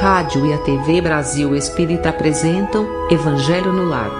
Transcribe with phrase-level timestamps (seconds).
[0.00, 4.10] rádio e a TV Brasil Espírita apresentam Evangelho no Lar.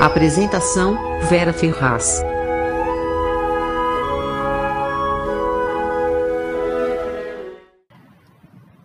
[0.00, 0.98] Apresentação
[1.30, 2.22] Vera Ferraz.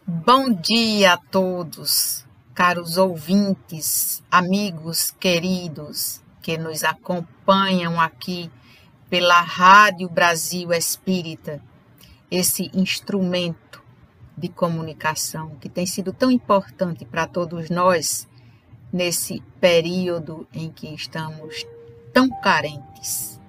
[0.05, 8.49] Bom dia a todos, caros ouvintes, amigos queridos que nos acompanham aqui
[9.09, 11.61] pela Rádio Brasil Espírita,
[12.29, 13.81] esse instrumento
[14.37, 18.27] de comunicação que tem sido tão importante para todos nós
[18.91, 21.65] nesse período em que estamos
[22.13, 23.39] tão carentes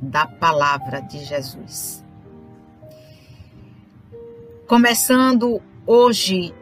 [0.00, 2.04] da palavra de Jesus.
[4.66, 6.54] Começando hoje,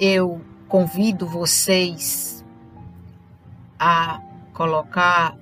[0.00, 2.44] eu convido vocês
[3.78, 4.20] a
[4.52, 5.36] colocar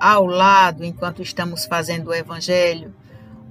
[0.00, 2.94] ao lado, enquanto estamos fazendo o evangelho,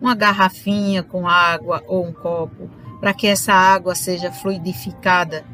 [0.02, 5.46] uma garrafinha com água ou um copo, para que essa água seja fluidificada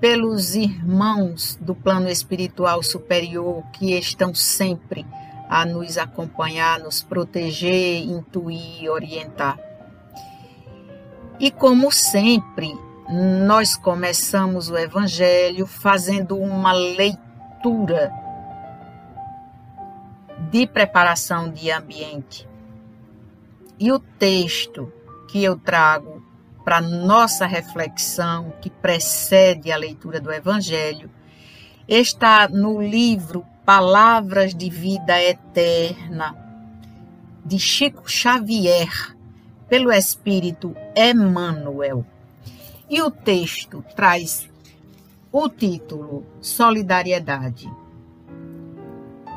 [0.00, 5.06] pelos irmãos do plano espiritual superior que estão sempre
[5.48, 9.58] a nos acompanhar, nos proteger, intuir, orientar.
[11.38, 12.74] E como sempre,
[13.46, 18.12] nós começamos o Evangelho fazendo uma leitura
[20.54, 22.48] de preparação de ambiente.
[23.76, 24.92] E o texto
[25.26, 26.24] que eu trago
[26.64, 31.10] para nossa reflexão, que precede a leitura do Evangelho,
[31.88, 36.36] está no livro Palavras de Vida Eterna,
[37.44, 39.12] de Chico Xavier,
[39.68, 42.06] pelo Espírito Emmanuel.
[42.88, 44.48] E o texto traz
[45.32, 47.68] o título Solidariedade.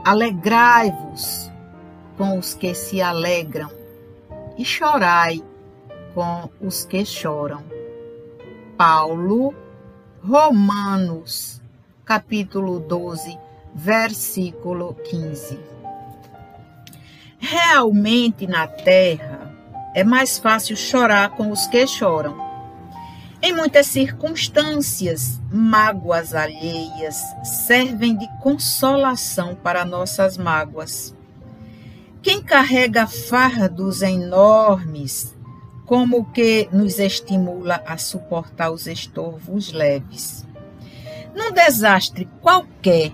[0.07, 1.51] Alegrai-vos
[2.15, 3.69] com os que se alegram
[4.57, 5.43] e chorai
[6.13, 7.61] com os que choram.
[8.77, 9.53] Paulo,
[10.23, 11.61] Romanos,
[12.05, 13.37] capítulo 12,
[13.75, 15.59] versículo 15.
[17.37, 19.53] Realmente na terra
[19.93, 22.46] é mais fácil chorar com os que choram
[23.41, 27.15] em muitas circunstâncias, mágoas alheias
[27.67, 31.15] servem de consolação para nossas mágoas.
[32.21, 35.35] Quem carrega fardos enormes,
[35.85, 40.45] como que nos estimula a suportar os estorvos leves.
[41.35, 43.13] Num desastre qualquer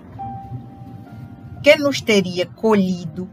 [1.62, 3.28] que nos teria colhido,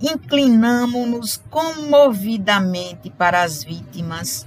[0.00, 4.46] inclinamo-nos comovidamente para as vítimas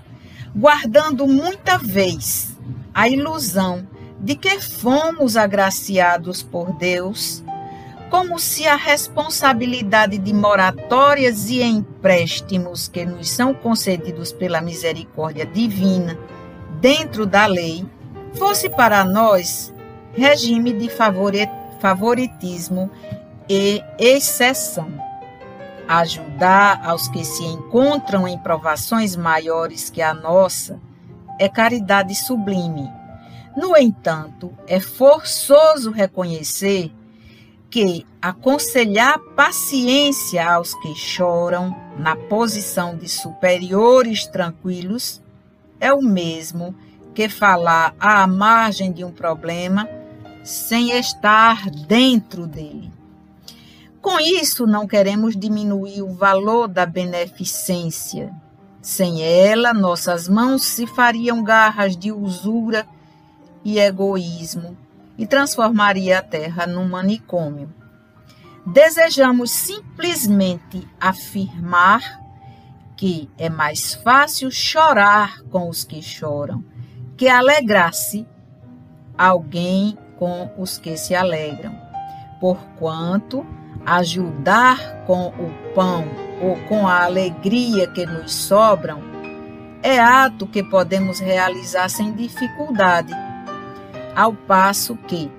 [0.56, 2.56] guardando muita vez
[2.94, 3.86] a ilusão
[4.20, 7.44] de que fomos agraciados por Deus,
[8.10, 16.18] como se a responsabilidade de moratórias e empréstimos que nos são concedidos pela misericórdia divina
[16.80, 17.86] dentro da lei
[18.36, 19.74] fosse para nós
[20.14, 20.90] regime de
[21.82, 22.90] favoritismo
[23.50, 24.88] e exceção
[25.88, 30.80] ajudar aos que se encontram em provações maiores que a nossa
[31.40, 32.92] é caridade sublime.
[33.56, 36.92] No entanto, é forçoso reconhecer
[37.70, 45.22] que aconselhar paciência aos que choram na posição de superiores tranquilos
[45.80, 46.76] é o mesmo
[47.14, 49.90] que falar à margem de um problema
[50.44, 52.95] sem estar dentro dele.
[54.06, 58.32] Com isso, não queremos diminuir o valor da beneficência.
[58.80, 62.86] Sem ela, nossas mãos se fariam garras de usura
[63.64, 64.78] e egoísmo
[65.18, 67.74] e transformaria a terra num manicômio.
[68.64, 72.22] Desejamos simplesmente afirmar
[72.96, 76.64] que é mais fácil chorar com os que choram
[77.18, 78.24] que alegrar-se
[79.18, 81.76] alguém com os que se alegram,
[82.40, 83.44] porquanto
[83.86, 86.06] ajudar com o pão
[86.42, 89.02] ou com a alegria que nos sobram,
[89.84, 93.14] é ato que podemos realizar sem dificuldade,
[94.16, 95.30] ao passo que,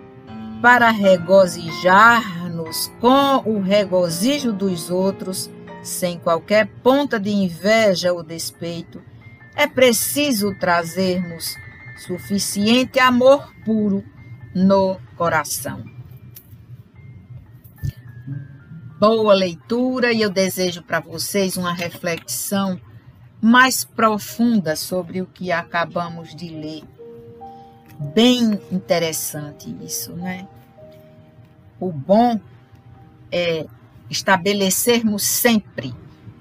[0.62, 5.50] para regozijar-nos com o regozijo dos outros,
[5.82, 9.02] sem qualquer ponta de inveja ou despeito,
[9.56, 11.56] é preciso trazermos
[11.96, 14.04] suficiente amor puro
[14.54, 15.95] no coração
[18.98, 22.80] boa leitura e eu desejo para vocês uma reflexão
[23.40, 26.82] mais profunda sobre o que acabamos de ler.
[27.98, 30.48] Bem interessante isso, né?
[31.78, 32.40] O bom
[33.30, 33.66] é
[34.08, 35.94] estabelecermos sempre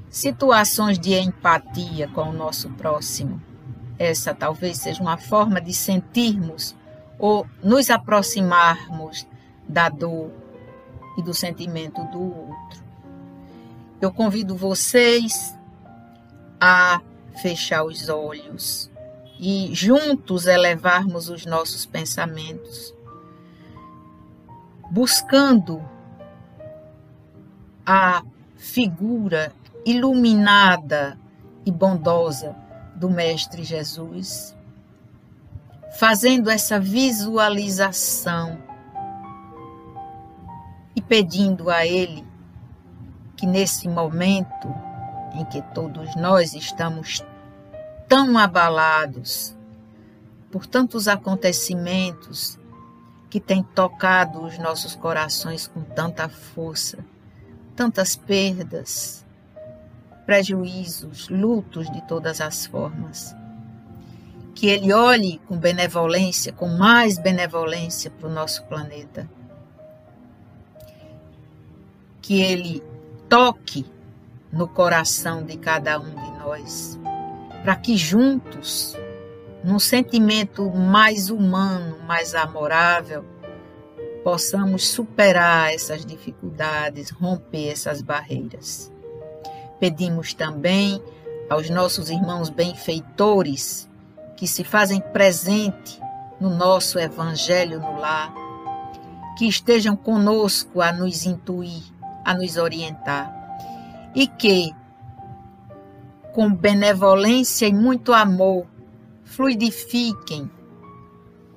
[0.09, 3.41] situações de empatia com o nosso próximo.
[3.99, 6.73] Essa talvez seja uma forma de sentirmos
[7.19, 9.27] ou nos aproximarmos
[9.67, 10.31] da dor
[11.17, 12.83] e do sentimento do outro.
[14.01, 15.57] Eu convido vocês
[16.59, 17.01] a
[17.41, 18.91] fechar os olhos
[19.39, 22.93] e juntos elevarmos os nossos pensamentos,
[24.91, 25.83] buscando
[27.85, 28.23] a
[28.55, 29.53] figura
[29.85, 31.19] iluminada
[31.65, 32.55] e bondosa
[32.95, 34.55] do Mestre Jesus,
[35.99, 38.57] fazendo essa visualização
[40.95, 42.25] e pedindo a Ele
[43.35, 44.73] que nesse momento
[45.33, 47.23] em que todos nós estamos
[48.07, 49.55] tão abalados
[50.51, 52.57] por tantos acontecimentos
[53.29, 56.99] que têm tocado os nossos corações com tanta força,
[57.75, 59.25] tantas perdas,
[60.25, 63.35] prejuízos, lutos de todas as formas.
[64.53, 69.29] Que Ele olhe com benevolência, com mais benevolência para o nosso planeta.
[72.25, 72.81] Que Ele
[73.29, 73.85] toque
[74.51, 76.97] no coração de cada um de nós
[77.65, 78.95] para que juntos,
[79.63, 83.25] num sentimento mais humano, mais amorável,
[84.23, 88.91] possamos superar essas dificuldades, romper essas barreiras.
[89.79, 91.01] Pedimos também
[91.49, 93.89] aos nossos irmãos benfeitores
[94.37, 95.99] que se fazem presente
[96.39, 98.31] no nosso evangelho no lar,
[99.39, 101.81] que estejam conosco a nos intuir,
[102.25, 103.31] a nos orientar.
[104.13, 104.73] E que
[106.35, 108.67] com benevolência e muito amor,
[109.23, 110.51] fluidifiquem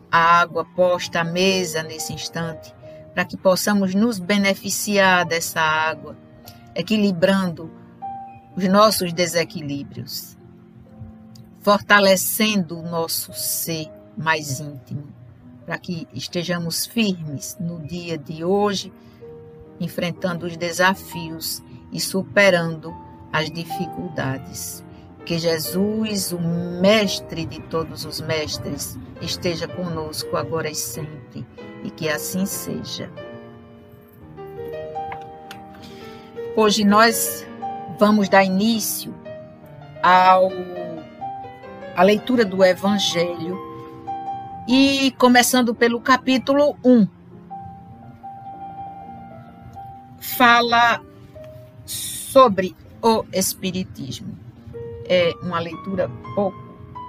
[0.08, 2.72] a água posta à mesa nesse instante,
[3.12, 6.16] para que possamos nos beneficiar dessa água,
[6.76, 7.68] equilibrando
[8.56, 10.38] os nossos desequilíbrios,
[11.60, 15.08] fortalecendo o nosso ser mais íntimo,
[15.66, 18.92] para que estejamos firmes no dia de hoje,
[19.80, 22.94] enfrentando os desafios e superando
[23.32, 24.84] as dificuldades.
[25.24, 26.40] Que Jesus, o
[26.80, 31.46] Mestre de todos os mestres, esteja conosco agora e sempre,
[31.84, 33.10] e que assim seja.
[36.56, 37.46] Hoje nós
[37.98, 39.14] vamos dar início
[40.02, 40.50] ao
[42.02, 43.58] leitura do Evangelho
[44.66, 47.17] e começando pelo capítulo 1.
[50.38, 51.04] Fala
[51.84, 54.38] sobre o Espiritismo.
[55.04, 56.56] É uma leitura pouco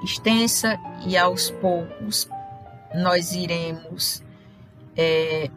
[0.03, 2.27] extensa e aos poucos
[2.95, 4.23] nós iremos
[4.97, 5.51] é,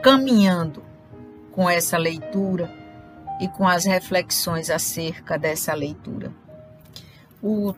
[0.00, 0.80] caminhando
[1.50, 2.72] com essa leitura
[3.40, 6.32] e com as reflexões acerca dessa leitura.
[7.42, 7.74] O,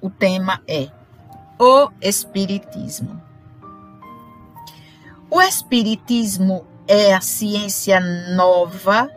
[0.00, 0.88] o tema é
[1.58, 3.20] o Espiritismo.
[5.28, 8.00] O Espiritismo é a ciência
[8.34, 9.10] nova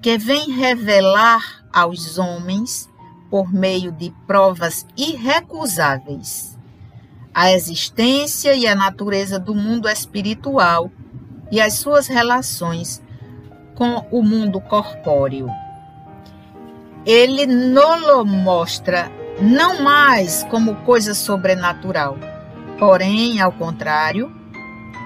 [0.00, 2.88] que vem revelar aos homens,
[3.30, 6.58] por meio de provas irrecusáveis,
[7.32, 10.90] a existência e a natureza do mundo espiritual
[11.50, 13.00] e as suas relações
[13.76, 15.48] com o mundo corpóreo.
[17.06, 22.18] Ele nolo mostra não mais como coisa sobrenatural,
[22.78, 24.39] porém, ao contrário,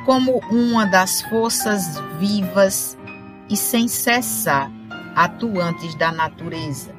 [0.04, 2.96] como uma das forças vivas
[3.48, 4.70] e sem cessar
[5.14, 6.94] atuantes da natureza,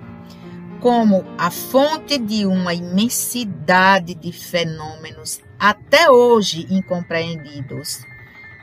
[0.80, 8.04] como a fonte de uma imensidade de fenômenos até hoje incompreendidos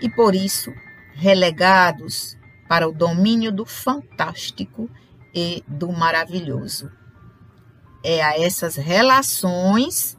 [0.00, 0.72] e por isso
[1.14, 2.36] relegados
[2.68, 4.90] para o domínio do fantástico
[5.34, 6.90] e do maravilhoso.
[8.04, 10.18] É a essas relações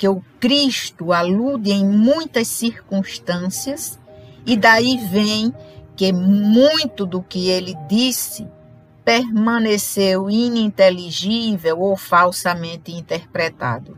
[0.00, 3.98] que o Cristo alude em muitas circunstâncias,
[4.46, 5.52] e daí vem
[5.94, 8.48] que muito do que ele disse
[9.04, 13.94] permaneceu ininteligível ou falsamente interpretado.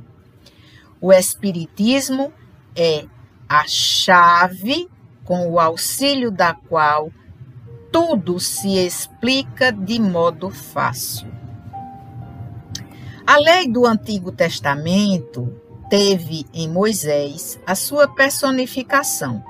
[1.01, 2.33] O Espiritismo
[2.75, 3.05] é
[3.49, 4.89] a chave
[5.25, 7.13] com o auxílio da qual
[7.93, 11.33] tudo se explica de modo fácil.
[13.25, 15.62] A lei do Antigo Testamento
[15.93, 19.45] teve em Moisés a sua personificação.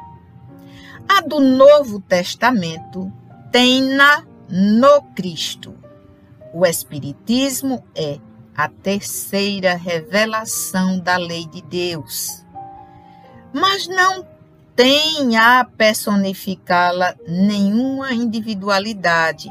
[1.09, 3.13] A do Novo Testamento
[3.53, 5.73] tem-na no Cristo.
[6.53, 8.19] O Espiritismo é
[8.57, 12.45] a terceira revelação da lei de Deus,
[13.53, 14.27] mas não
[14.75, 19.49] tem a personificá-la nenhuma individualidade,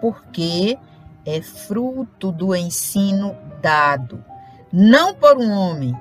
[0.00, 0.78] porque
[1.26, 4.24] é fruto do ensino dado,
[4.72, 5.92] não por um homem,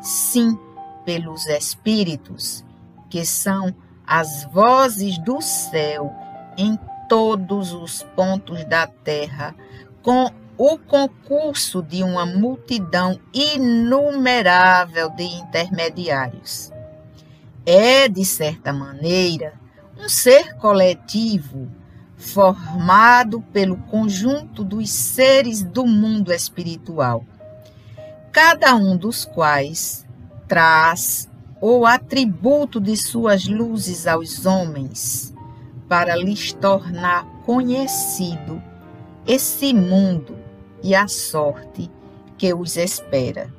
[0.00, 0.58] sim
[1.04, 2.64] pelos Espíritos,
[3.08, 3.74] que são
[4.06, 6.12] as vozes do céu
[6.56, 6.78] em
[7.08, 9.54] todos os pontos da terra,
[10.02, 16.72] com o concurso de uma multidão inumerável de intermediários.
[17.64, 19.54] É, de certa maneira,
[19.96, 21.68] um ser coletivo
[22.16, 27.24] formado pelo conjunto dos seres do mundo espiritual,
[28.40, 30.06] cada um dos quais
[30.46, 31.28] traz
[31.60, 35.34] o atributo de suas luzes aos homens,
[35.88, 38.62] para lhes tornar conhecido
[39.26, 40.36] esse mundo
[40.84, 41.90] e a sorte
[42.36, 43.52] que os espera.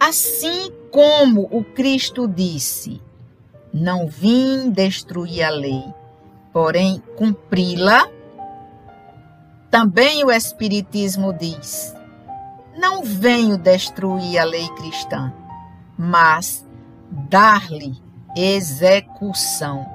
[0.00, 3.02] Assim como o Cristo disse:
[3.70, 5.84] Não vim destruir a lei,
[6.54, 8.08] porém cumpri-la.
[9.70, 11.93] Também o Espiritismo diz:
[12.76, 15.32] Não venho destruir a lei cristã,
[15.96, 16.66] mas
[17.10, 17.94] dar-lhe
[18.36, 19.86] execução.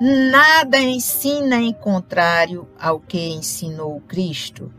[0.00, 4.72] Nada ensina em contrário ao que ensinou Cristo,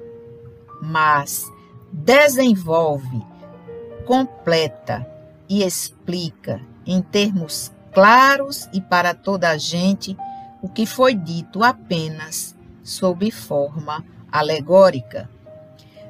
[0.82, 1.44] mas
[1.92, 3.26] desenvolve,
[4.06, 5.08] completa
[5.50, 10.16] e explica em termos claros e para toda a gente
[10.62, 15.30] o que foi dito apenas sob forma alegórica.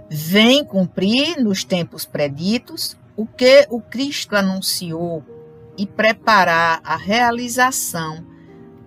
[0.09, 5.21] Vem cumprir nos tempos preditos o que o Cristo anunciou
[5.77, 8.25] e preparar a realização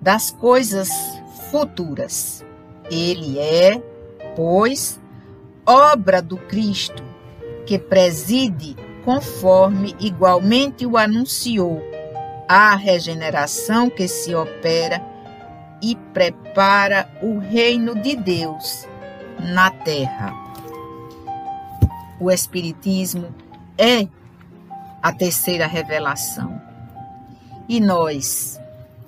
[0.01, 0.89] das coisas
[1.51, 2.45] futuras.
[2.91, 3.83] Ele é,
[4.35, 4.99] pois,
[5.67, 7.05] obra do Cristo,
[7.67, 8.75] que preside,
[9.05, 11.83] conforme igualmente o anunciou,
[12.49, 15.01] a regeneração que se opera
[15.83, 18.89] e prepara o reino de Deus
[19.39, 20.50] na terra.
[22.21, 23.35] O Espiritismo
[23.79, 24.07] é
[25.03, 26.61] a terceira revelação.
[27.67, 28.61] E nós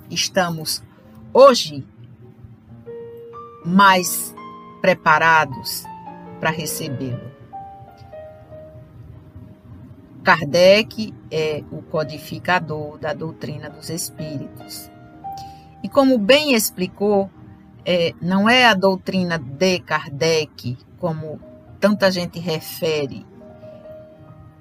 [0.09, 0.81] estamos
[1.31, 1.85] hoje
[3.63, 4.33] mais
[4.81, 5.83] preparados
[6.39, 7.31] para recebê-lo.
[10.23, 14.89] Kardec é o codificador da doutrina dos espíritos.
[15.83, 17.29] E como bem explicou,
[17.85, 21.39] é, não é a doutrina de Kardec, como
[21.83, 23.25] tanta gente refere,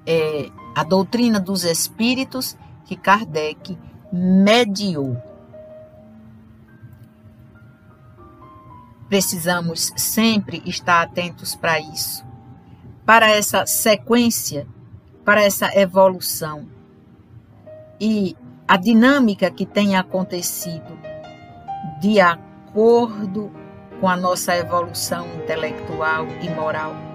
[0.04, 3.78] é a doutrina dos espíritos que Kardec
[4.12, 5.16] mediou.
[9.08, 12.26] Precisamos sempre estar atentos para isso,
[13.06, 14.66] para essa sequência,
[15.24, 16.66] para essa evolução
[18.00, 18.36] e
[18.66, 20.98] a dinâmica que tem acontecido
[22.00, 23.52] de acordo
[24.00, 27.11] com a nossa evolução intelectual e moral.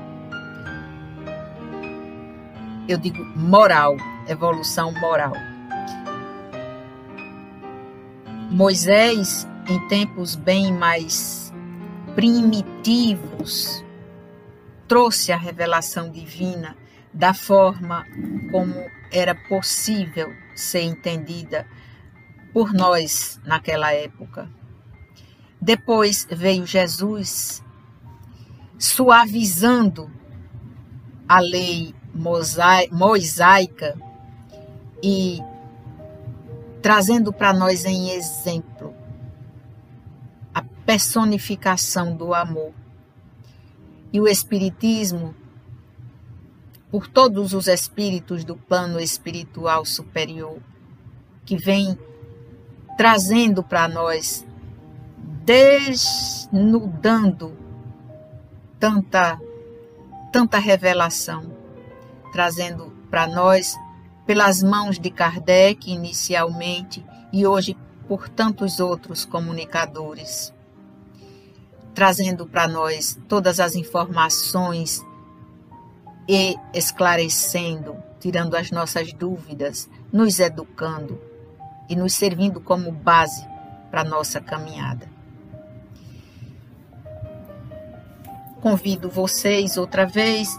[2.87, 5.33] Eu digo moral, evolução moral.
[8.49, 11.53] Moisés, em tempos bem mais
[12.15, 13.83] primitivos,
[14.87, 16.77] trouxe a revelação divina
[17.13, 18.05] da forma
[18.51, 18.73] como
[19.11, 21.67] era possível ser entendida
[22.53, 24.49] por nós naquela época.
[25.59, 27.61] Depois veio Jesus
[28.79, 30.09] suavizando
[31.27, 33.95] a lei mosaica
[35.01, 35.39] e
[36.81, 38.97] trazendo para nós em exemplo
[40.87, 42.71] personificação do amor.
[44.13, 45.35] E o Espiritismo,
[46.89, 50.59] por todos os espíritos do plano espiritual superior,
[51.45, 51.99] que vem
[52.97, 54.47] trazendo para nós,
[55.43, 56.71] desnudando
[58.79, 59.37] tanta,
[60.31, 61.51] tanta revelação,
[62.31, 63.75] trazendo para nós,
[64.25, 70.53] pelas mãos de Kardec inicialmente e hoje por tantos outros comunicadores
[71.97, 75.03] trazendo para nós todas as informações
[76.29, 81.19] e esclarecendo, tirando as nossas dúvidas, nos educando
[81.89, 83.43] e nos servindo como base
[83.89, 85.09] para nossa caminhada.
[88.61, 90.55] Convido vocês outra vez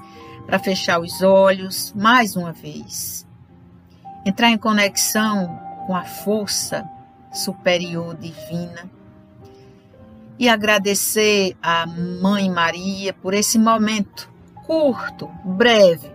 [0.48, 3.26] para fechar os olhos mais uma vez.
[4.24, 6.88] Entrar em conexão com a força
[7.30, 8.90] superior divina
[10.38, 14.30] e agradecer a Mãe Maria por esse momento
[14.66, 16.10] curto, breve,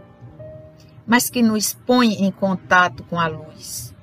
[1.06, 3.94] mas que nos põe em contato com a luz.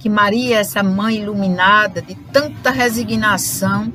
[0.00, 3.92] Que Maria, essa mãe iluminada de tanta resignação,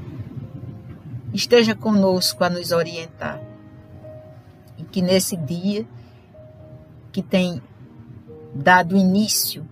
[1.34, 3.53] esteja conosco a nos orientar.
[4.94, 5.86] Que nesse dia
[7.12, 7.62] que tem
[8.54, 9.68] dado início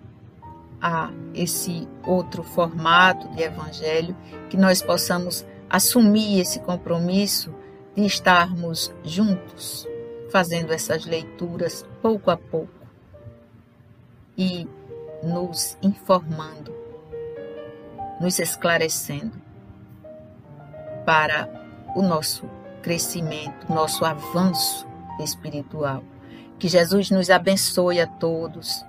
[0.82, 4.18] a esse outro formato de evangelho,
[4.50, 7.54] que nós possamos assumir esse compromisso
[7.96, 9.88] de estarmos juntos,
[10.32, 12.74] fazendo essas leituras pouco a pouco
[14.36, 14.68] e
[15.24, 16.74] nos informando,
[18.20, 19.40] nos esclarecendo
[21.06, 21.48] para
[21.96, 22.50] o nosso
[22.82, 26.04] crescimento, nosso avanço espiritual.
[26.60, 28.86] Que Jesus nos abençoe a todos,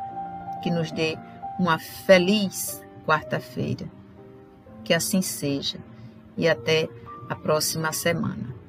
[0.62, 1.16] que nos dê
[1.58, 3.86] uma feliz quarta-feira.
[4.84, 5.78] Que assim seja.
[6.36, 6.88] E até
[7.28, 8.61] a próxima semana.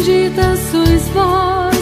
[0.00, 1.79] bendita sois vós.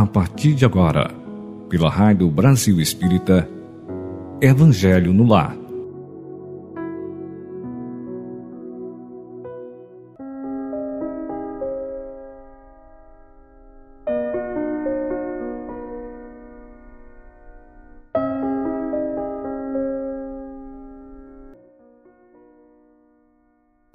[0.00, 1.10] A partir de agora,
[1.68, 3.46] pela Rádio Brasil Espírita,
[4.40, 5.54] Evangelho no Lar.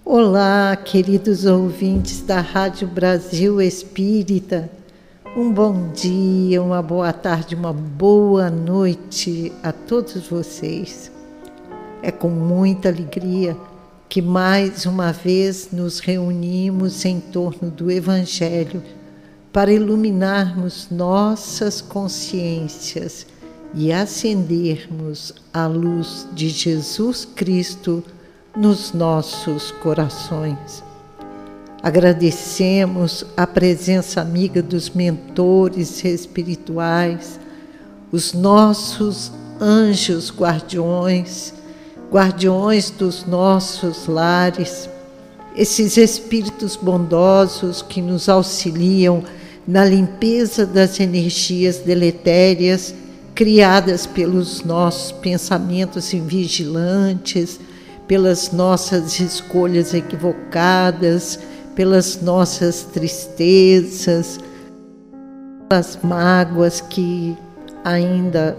[0.05, 4.84] Olá, queridos ouvintes da Rádio Brasil Espírita.
[5.37, 11.11] Um bom dia, uma boa tarde, uma boa noite a todos vocês.
[12.01, 13.57] É com muita alegria
[14.07, 18.81] que mais uma vez nos reunimos em torno do Evangelho
[19.51, 23.27] para iluminarmos nossas consciências
[23.73, 28.01] e acendermos a luz de Jesus Cristo
[28.55, 30.81] nos nossos corações.
[31.85, 37.39] Agradecemos a presença amiga dos mentores espirituais,
[38.11, 41.53] os nossos anjos guardiões,
[42.11, 44.89] guardiões dos nossos lares,
[45.55, 49.23] esses espíritos bondosos que nos auxiliam
[49.67, 52.95] na limpeza das energias deletérias
[53.35, 57.59] criadas pelos nossos pensamentos invigilantes,
[58.07, 61.37] pelas nossas escolhas equivocadas,
[61.75, 64.39] pelas nossas tristezas,
[65.67, 67.37] pelas mágoas que
[67.83, 68.57] ainda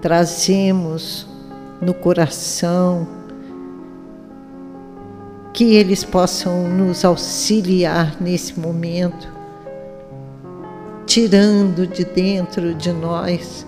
[0.00, 1.26] trazemos
[1.80, 3.06] no coração,
[5.52, 9.28] que eles possam nos auxiliar nesse momento,
[11.06, 13.66] tirando de dentro de nós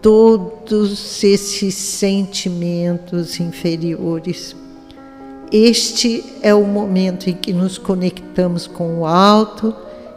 [0.00, 4.54] todos esses sentimentos inferiores.
[5.50, 9.74] Este é o momento em que nos conectamos com o alto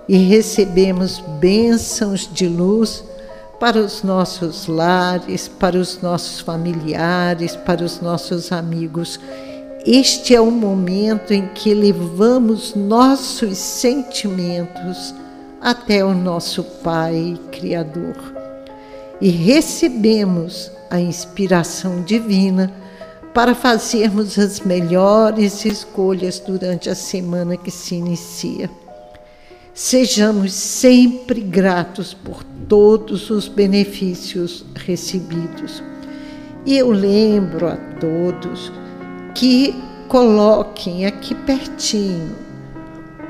[0.08, 3.04] e recebemos bênçãos de luz
[3.60, 9.20] para os nossos lares, para os nossos familiares, para os nossos amigos.
[9.86, 15.16] Este é o momento em que levamos nossos sentimentos
[15.62, 18.16] até o nosso Pai Criador
[19.22, 22.81] e recebemos a inspiração divina
[23.34, 28.70] para fazermos as melhores escolhas durante a semana que se inicia.
[29.74, 35.82] Sejamos sempre gratos por todos os benefícios recebidos.
[36.66, 38.72] E eu lembro a todos
[39.34, 39.74] que
[40.10, 42.36] coloquem aqui pertinho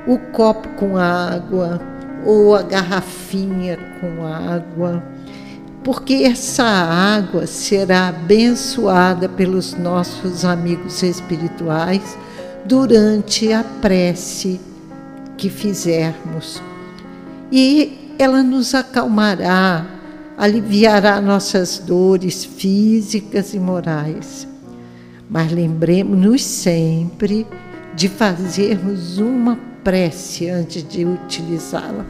[0.07, 1.79] o copo com água
[2.25, 5.03] ou a garrafinha com água
[5.83, 12.17] porque essa água será abençoada pelos nossos amigos espirituais
[12.65, 14.59] durante a prece
[15.37, 16.61] que fizermos.
[17.51, 19.85] E ela nos acalmará,
[20.37, 24.47] aliviará nossas dores físicas e morais.
[25.27, 27.47] Mas lembremos-nos sempre
[27.95, 32.05] de fazermos uma prece antes de utilizá-la.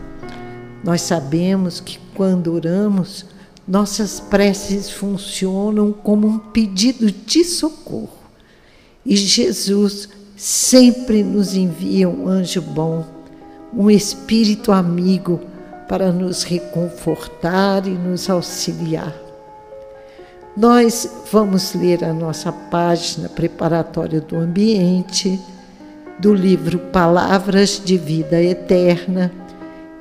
[0.84, 3.26] Nós sabemos que quando oramos,
[3.72, 8.20] nossas preces funcionam como um pedido de socorro.
[9.06, 13.06] E Jesus sempre nos envia um anjo bom,
[13.74, 15.40] um espírito amigo
[15.88, 19.16] para nos reconfortar e nos auxiliar.
[20.58, 25.40] Nós vamos ler a nossa página preparatória do ambiente
[26.20, 29.32] do livro Palavras de Vida Eterna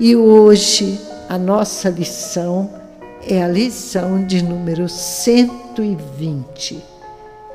[0.00, 2.79] e hoje a nossa lição
[3.26, 6.82] é a lição de número 120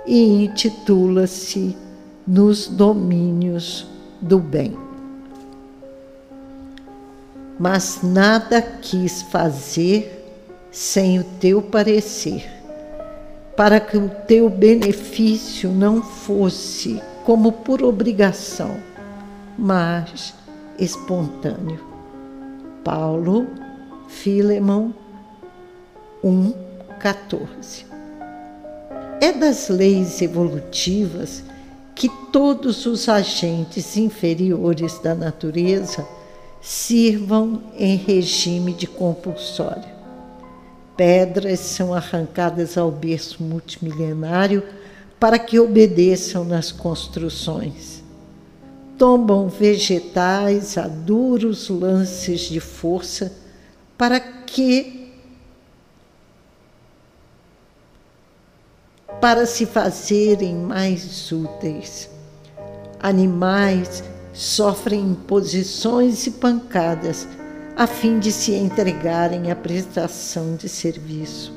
[0.06, 1.76] e intitula-se
[2.28, 3.88] Nos Domínios
[4.22, 4.78] do Bem.
[7.58, 10.24] Mas nada quis fazer
[10.72, 12.46] sem o teu parecer,
[13.56, 18.78] para que o teu benefício não fosse como por obrigação,
[19.58, 20.34] mas
[20.78, 21.80] espontâneo.
[22.84, 23.48] Paulo
[24.08, 24.92] Filemon
[26.26, 27.86] 1:14.
[29.22, 31.44] É das leis evolutivas
[31.94, 36.06] que todos os agentes inferiores da natureza
[36.60, 39.96] sirvam em regime de compulsório.
[40.98, 44.64] Pedras são arrancadas ao berço multimilenário
[45.20, 48.04] para que obedeçam nas construções.
[48.98, 53.32] Tombam vegetais a duros lances de força
[53.98, 55.05] para que
[59.26, 62.08] para se fazerem mais úteis.
[63.00, 67.28] Animais sofrem imposições e pancadas
[67.76, 71.52] a fim de se entregarem à prestação de serviço.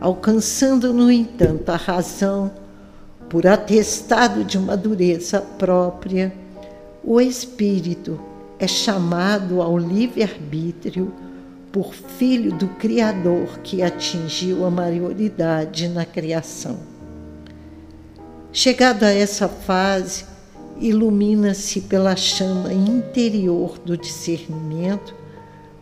[0.00, 2.50] Alcançando, no entanto, a razão
[3.28, 6.32] por atestado de uma dureza própria,
[7.04, 8.18] o espírito
[8.58, 11.12] é chamado ao livre-arbítrio
[11.76, 16.78] por filho do Criador que atingiu a maioridade na criação.
[18.50, 20.24] Chegado a essa fase,
[20.80, 25.14] ilumina-se pela chama interior do discernimento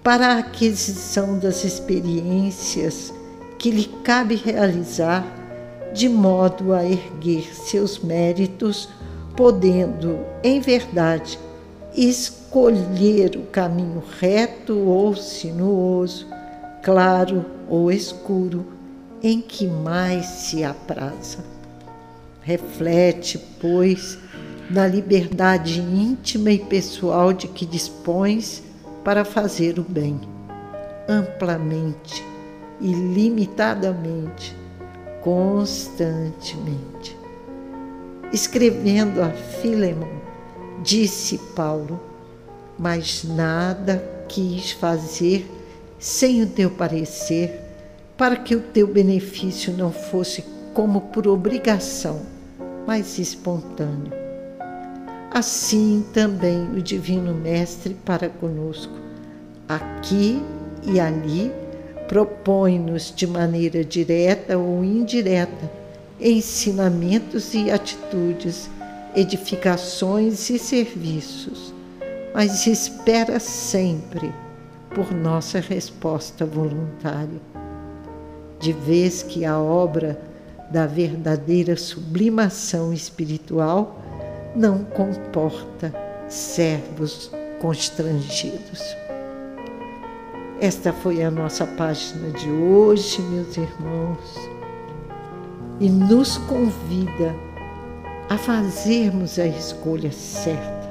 [0.02, 3.14] para a aquisição das experiências
[3.56, 5.24] que lhe cabe realizar,
[5.92, 8.88] de modo a erguer seus méritos,
[9.36, 11.38] podendo, em verdade,
[11.96, 16.26] escolher o caminho reto ou sinuoso,
[16.82, 18.66] claro ou escuro,
[19.22, 21.38] em que mais se apraza.
[22.42, 24.18] Reflete, pois,
[24.68, 28.62] na liberdade íntima e pessoal de que dispões
[29.02, 30.20] para fazer o bem,
[31.08, 32.24] amplamente,
[32.80, 34.54] ilimitadamente,
[35.22, 37.16] constantemente.
[38.32, 40.23] Escrevendo a Filemon,
[40.82, 42.00] disse Paulo,
[42.78, 45.48] mas nada quis fazer
[45.98, 47.60] sem o teu parecer,
[48.16, 52.22] para que o teu benefício não fosse como por obrigação,
[52.86, 54.12] mas espontâneo.
[55.30, 58.92] Assim também o Divino Mestre para conosco,
[59.68, 60.42] aqui
[60.84, 61.50] e ali,
[62.06, 65.70] propõe-nos de maneira direta ou indireta
[66.20, 68.70] ensinamentos e atitudes
[69.14, 71.72] edificações e serviços,
[72.34, 74.32] mas espera sempre
[74.94, 77.40] por nossa resposta voluntária.
[78.58, 80.20] De vez que a obra
[80.70, 84.00] da verdadeira sublimação espiritual
[84.56, 85.92] não comporta
[86.28, 88.82] servos constrangidos.
[90.60, 94.48] Esta foi a nossa página de hoje, meus irmãos,
[95.80, 97.34] e nos convida
[98.28, 100.84] a fazermos a escolha certa.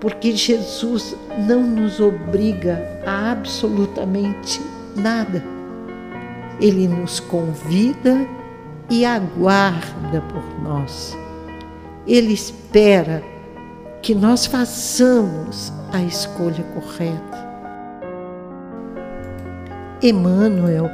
[0.00, 1.14] Porque Jesus
[1.46, 4.60] não nos obriga a absolutamente
[4.96, 5.42] nada.
[6.60, 8.26] Ele nos convida
[8.88, 11.16] e aguarda por nós.
[12.06, 13.22] Ele espera
[14.02, 17.50] que nós façamos a escolha correta.
[20.02, 20.88] Emmanuel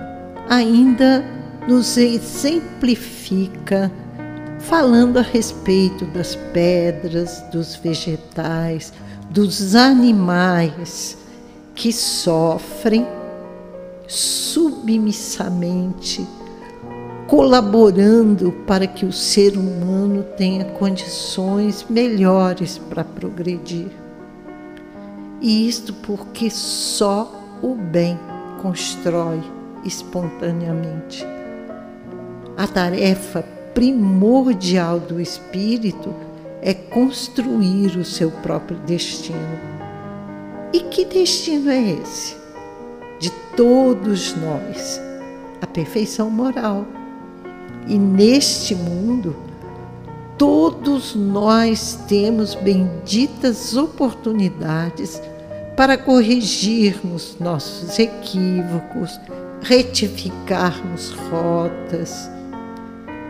[0.48, 1.24] ainda
[1.68, 3.90] nos exemplifica
[4.68, 8.92] falando a respeito das pedras, dos vegetais,
[9.30, 11.16] dos animais
[11.74, 13.06] que sofrem
[14.08, 16.26] submissamente,
[17.28, 23.90] colaborando para que o ser humano tenha condições melhores para progredir.
[25.40, 28.18] E isto porque só o bem
[28.60, 29.40] constrói
[29.84, 31.24] espontaneamente.
[32.56, 36.14] A tarefa primordial do espírito
[36.62, 39.60] é construir o seu próprio destino.
[40.72, 42.34] E que destino é esse?
[43.20, 44.98] De todos nós,
[45.60, 46.86] a perfeição moral.
[47.86, 49.36] E neste mundo,
[50.38, 55.20] todos nós temos benditas oportunidades
[55.76, 59.20] para corrigirmos nossos equívocos,
[59.60, 62.30] retificarmos rotas,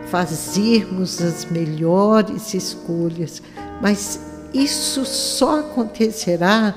[0.09, 3.41] fazermos as melhores escolhas,
[3.81, 4.19] mas
[4.53, 6.73] isso só acontecerá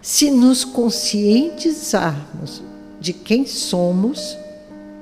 [0.00, 2.62] se nos conscientizarmos
[3.00, 4.36] de quem somos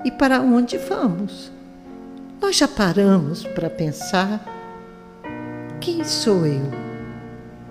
[0.04, 1.50] e para onde vamos.
[2.40, 4.44] Nós já paramos para pensar:
[5.80, 6.84] quem sou eu?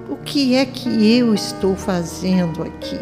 [0.10, 3.00] O que é que eu estou fazendo aqui?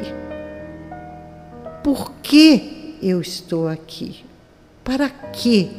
[1.83, 4.23] Por que eu estou aqui?
[4.83, 5.71] Para que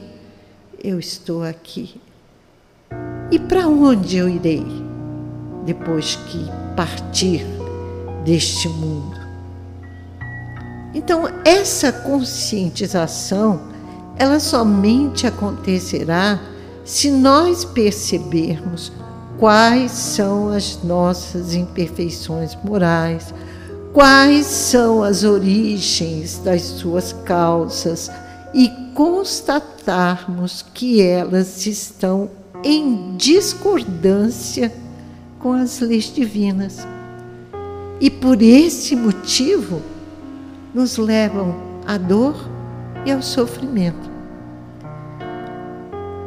[0.83, 2.01] eu estou aqui.
[3.31, 4.67] E para onde eu irei
[5.65, 6.45] depois que
[6.77, 7.47] partir
[8.25, 9.17] deste mundo?
[10.93, 13.63] Então, essa conscientização,
[14.19, 16.39] ela somente acontecerá
[16.85, 18.93] se nós percebermos
[19.39, 23.33] quais são as nossas imperfeições morais,
[23.93, 28.11] quais são as origens das suas causas
[28.55, 32.31] e constatarmos que elas estão
[32.63, 34.73] em discordância
[35.39, 36.87] com as leis divinas.
[38.01, 39.81] E por esse motivo
[40.75, 41.55] nos levam
[41.87, 42.35] à dor
[43.05, 44.11] e ao sofrimento.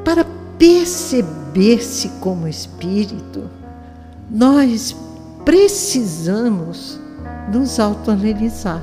[0.04, 0.26] Para
[0.58, 3.50] perceber-se como espírito,
[4.30, 4.96] nós
[5.44, 7.00] precisamos
[7.52, 8.82] nos autoanalisar.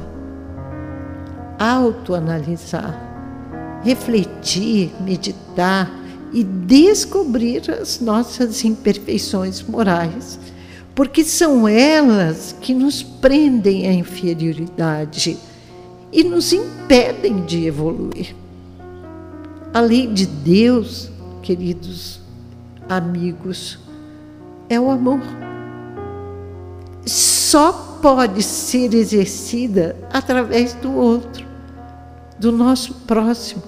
[1.59, 3.12] Autoanalisar.
[3.83, 5.91] Refletir, meditar
[6.33, 10.39] e descobrir as nossas imperfeições morais,
[10.95, 15.37] porque são elas que nos prendem à inferioridade
[16.13, 18.35] e nos impedem de evoluir.
[19.73, 21.11] A lei de Deus,
[21.43, 22.21] queridos
[22.89, 23.79] amigos,
[24.69, 25.21] é o amor.
[27.07, 31.47] Só pode ser exercida através do outro,
[32.39, 33.63] do nosso próximo,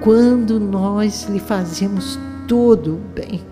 [0.00, 3.42] quando nós lhe fazemos todo o bem.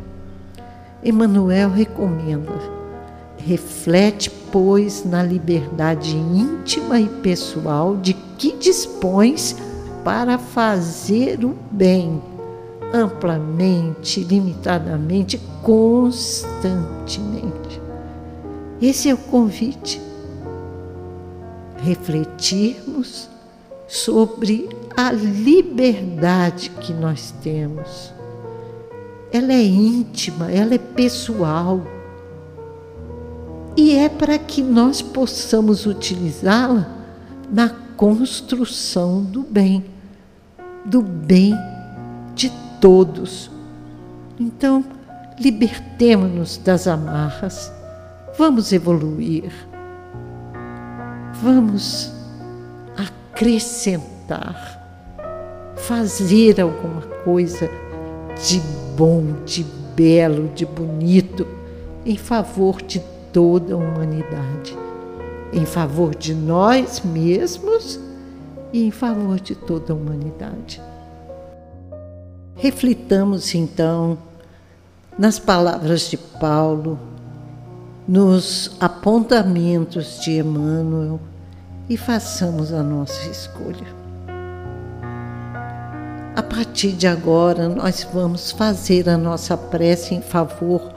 [1.03, 2.53] Emmanuel recomenda:
[3.37, 9.57] reflete, pois, na liberdade íntima e pessoal de que dispões
[10.05, 12.23] para fazer o bem
[12.95, 17.81] amplamente, limitadamente, constantemente.
[18.81, 20.01] Esse é o convite.
[21.79, 23.29] Refletirmos
[23.89, 28.13] sobre a liberdade que nós temos.
[29.33, 31.83] Ela é íntima, ela é pessoal.
[33.77, 36.89] E é para que nós possamos utilizá-la
[37.51, 39.85] na construção do bem,
[40.85, 41.55] do bem
[42.35, 43.51] de todos.
[44.39, 44.85] Então,
[45.39, 47.73] libertemo-nos das amarras,
[48.39, 49.53] vamos evoluir,
[51.43, 52.13] vamos
[52.97, 54.84] acrescentar,
[55.87, 57.71] fazer alguma coisa
[58.43, 58.61] de
[58.97, 61.47] bom, de belo, de bonito
[62.07, 63.01] em favor de
[63.33, 64.77] toda a humanidade,
[65.53, 68.01] em favor de nós mesmos
[68.73, 70.81] e em favor de toda a humanidade.
[72.57, 74.17] Reflitamos então
[75.19, 76.99] nas palavras de Paulo,
[78.09, 81.21] nos apontamentos de Emmanuel
[81.89, 84.04] e façamos a nossa escolha.
[86.37, 90.93] A partir de agora, nós vamos fazer a nossa prece em favor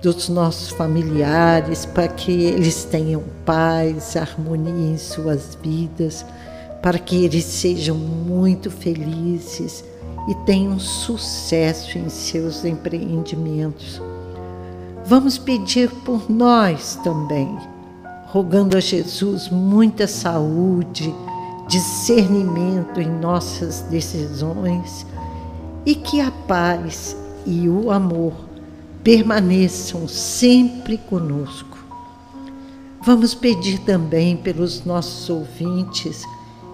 [0.00, 6.24] dos nossos familiares, para que eles tenham paz, harmonia em suas vidas,
[6.80, 9.84] para que eles sejam muito felizes
[10.26, 14.00] e tenham sucesso em seus empreendimentos.
[15.04, 17.58] Vamos pedir por nós também,
[18.28, 21.14] rogando a Jesus muita saúde,
[21.68, 25.06] discernimento em nossas decisões
[25.84, 28.32] e que a paz e o amor
[29.04, 31.78] permaneçam sempre conosco.
[33.02, 36.24] Vamos pedir também pelos nossos ouvintes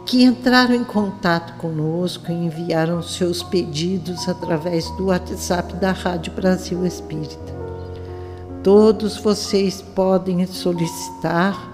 [0.07, 6.85] que entraram em contato conosco e enviaram seus pedidos através do WhatsApp da Rádio Brasil
[6.87, 7.55] Espírita.
[8.63, 11.74] Todos vocês podem solicitar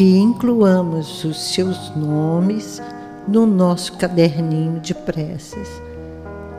[0.00, 2.80] que incluamos os seus nomes
[3.28, 5.68] no nosso caderninho de preces.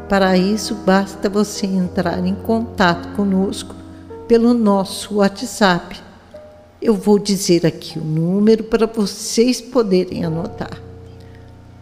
[0.07, 3.73] Para isso, basta você entrar em contato conosco
[4.27, 5.99] pelo nosso WhatsApp
[6.79, 10.79] eu vou dizer aqui o número para vocês poderem anotar.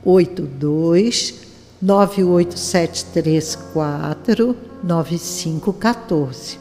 [0.05, 1.41] 82
[1.81, 6.57] 98734 9514.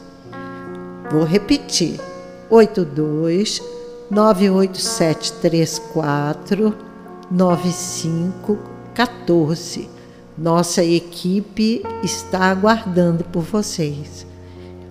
[1.09, 1.97] Vou repetir.
[2.49, 3.78] 82
[4.09, 6.73] 98734
[7.29, 9.89] 9514.
[10.37, 14.25] Nossa equipe está aguardando por vocês.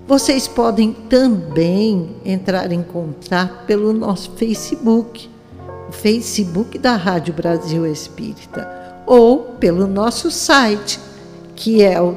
[0.07, 5.29] Vocês podem também entrar em contato pelo nosso Facebook,
[5.89, 10.99] o Facebook da Rádio Brasil Espírita, ou pelo nosso site,
[11.57, 12.13] que é o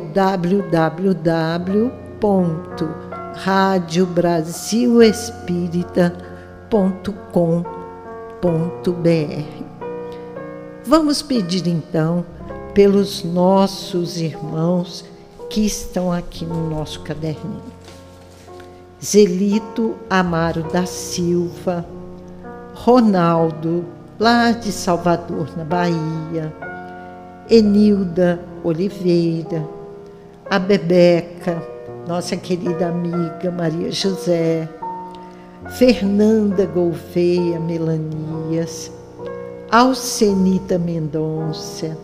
[6.72, 9.63] www.radiobrasilespírita.com.br.
[10.86, 12.26] Vamos pedir então
[12.74, 15.05] pelos nossos irmãos
[15.49, 17.61] que estão aqui no nosso caderninho.
[19.03, 21.86] Zelito Amaro da Silva,
[22.74, 23.84] Ronaldo,
[24.17, 26.53] lá de Salvador, na Bahia,
[27.49, 29.67] Enilda Oliveira,
[30.49, 31.61] a Bebeca,
[32.07, 34.69] nossa querida amiga Maria José,
[35.70, 38.91] Fernanda Gouveia Melanias,
[39.70, 41.95] Alcenita Mendonça,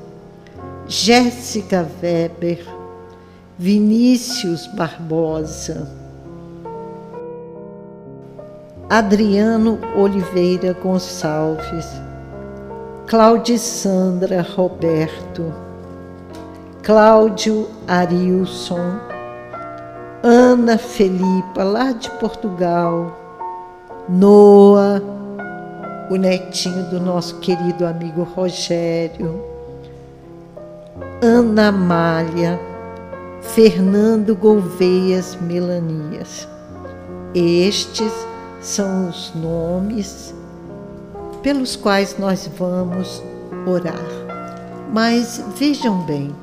[0.87, 2.65] Jéssica Weber,
[3.57, 5.91] Vinícius Barbosa,
[8.89, 11.87] Adriano Oliveira Gonçalves,
[13.07, 15.53] Claudissandra Roberto,
[16.83, 18.99] Cláudio Arilson,
[20.23, 23.26] Ana Felipa, lá de Portugal,
[24.09, 25.01] Noah,
[26.09, 29.43] o netinho do nosso querido amigo Rogério,
[31.21, 32.57] Ana Malha,
[33.41, 36.47] Fernando Gouveias Melanias.
[37.35, 38.13] Estes
[38.61, 40.33] são os nomes
[41.43, 43.21] pelos quais nós vamos
[43.65, 44.07] orar.
[44.93, 46.33] Mas vejam bem,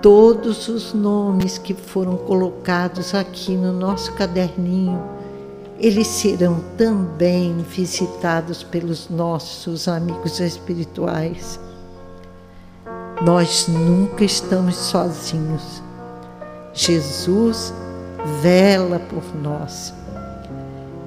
[0.00, 5.02] todos os nomes que foram colocados aqui no nosso caderninho,
[5.82, 11.58] eles serão também visitados pelos nossos amigos espirituais.
[13.20, 15.82] Nós nunca estamos sozinhos.
[16.72, 17.74] Jesus
[18.40, 19.92] vela por nós.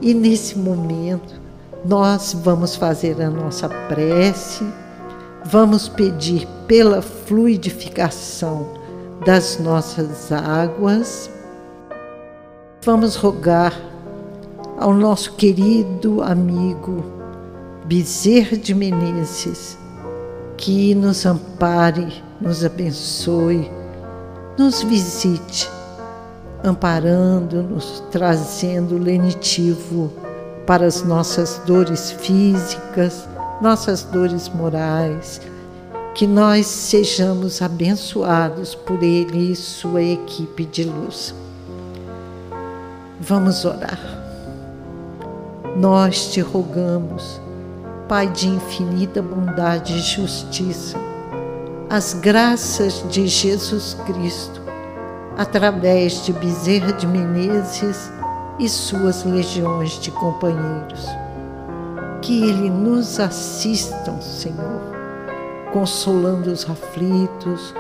[0.02, 1.40] E nesse momento,
[1.86, 4.66] nós vamos fazer a nossa prece,
[5.46, 8.68] vamos pedir pela fluidificação
[9.26, 11.30] das nossas águas,
[12.84, 13.95] vamos rogar
[14.78, 17.04] ao nosso querido amigo
[17.86, 19.78] Bezerra de Menezes
[20.58, 23.70] que nos ampare, nos abençoe,
[24.58, 25.70] nos visite
[26.66, 30.12] amparando-nos, trazendo lenitivo
[30.66, 33.28] para as nossas dores físicas,
[33.62, 35.40] nossas dores morais,
[36.16, 41.36] que nós sejamos abençoados por Ele e sua equipe de luz.
[43.20, 44.25] Vamos orar.
[45.76, 47.42] Nós te rogamos,
[48.08, 50.98] Pai de infinita bondade e justiça,
[51.90, 54.62] as graças de Jesus Cristo
[55.36, 58.10] através de Bezerra de Menezes
[58.58, 61.06] e suas legiões de companheiros.
[62.22, 64.82] Que Ele nos assistam, Senhor,
[65.74, 67.76] consolando os aflitos,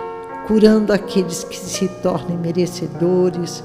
[0.47, 3.63] curando aqueles que se tornem merecedores,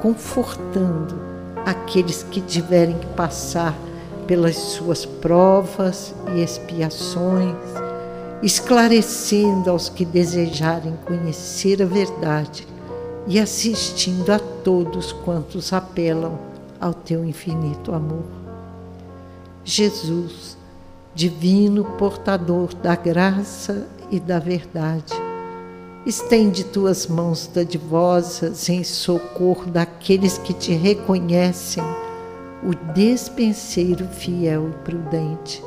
[0.00, 1.27] confortando
[1.70, 3.74] aqueles que tiverem que passar
[4.26, 7.56] pelas suas provas e expiações,
[8.42, 12.66] esclarecendo aos que desejarem conhecer a verdade
[13.26, 16.38] e assistindo a todos quantos apelam
[16.80, 18.24] ao teu infinito amor.
[19.64, 20.56] Jesus,
[21.14, 25.27] divino portador da graça e da verdade,
[26.06, 31.84] estende tuas mãos dadivosas em socorro daqueles que te reconhecem,
[32.62, 35.62] o despenseiro fiel e prudente.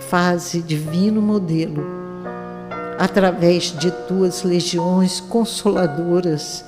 [0.00, 2.00] Faze divino modelo
[2.98, 6.64] através de tuas legiões consoladoras,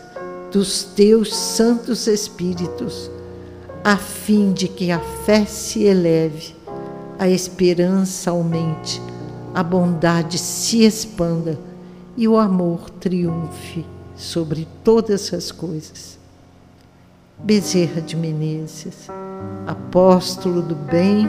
[0.50, 3.10] dos teus santos espíritos,
[3.84, 6.54] a fim de que a fé se eleve,
[7.18, 9.00] a esperança aumente,
[9.54, 11.58] a bondade se expanda
[12.16, 13.84] e o amor triunfe
[14.16, 16.18] sobre todas as coisas.
[17.38, 19.08] Bezerra de Menezes,
[19.66, 21.26] apóstolo do bem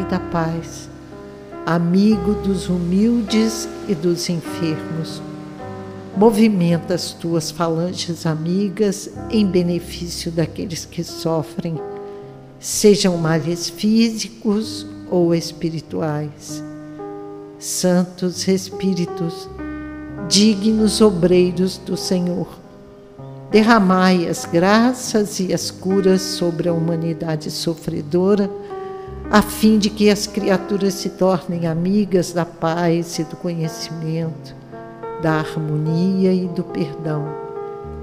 [0.00, 0.88] e da paz,
[1.66, 5.20] amigo dos humildes e dos enfermos.
[6.16, 11.80] Movimenta as tuas falanges amigas em benefício daqueles que sofrem,
[12.58, 16.62] sejam males físicos ou espirituais.
[17.58, 19.48] Santos Espíritos,
[20.28, 22.48] dignos obreiros do Senhor,
[23.50, 28.48] derramai as graças e as curas sobre a humanidade sofredora
[29.30, 34.56] a fim de que as criaturas se tornem amigas da paz e do conhecimento,
[35.22, 37.28] da harmonia e do perdão,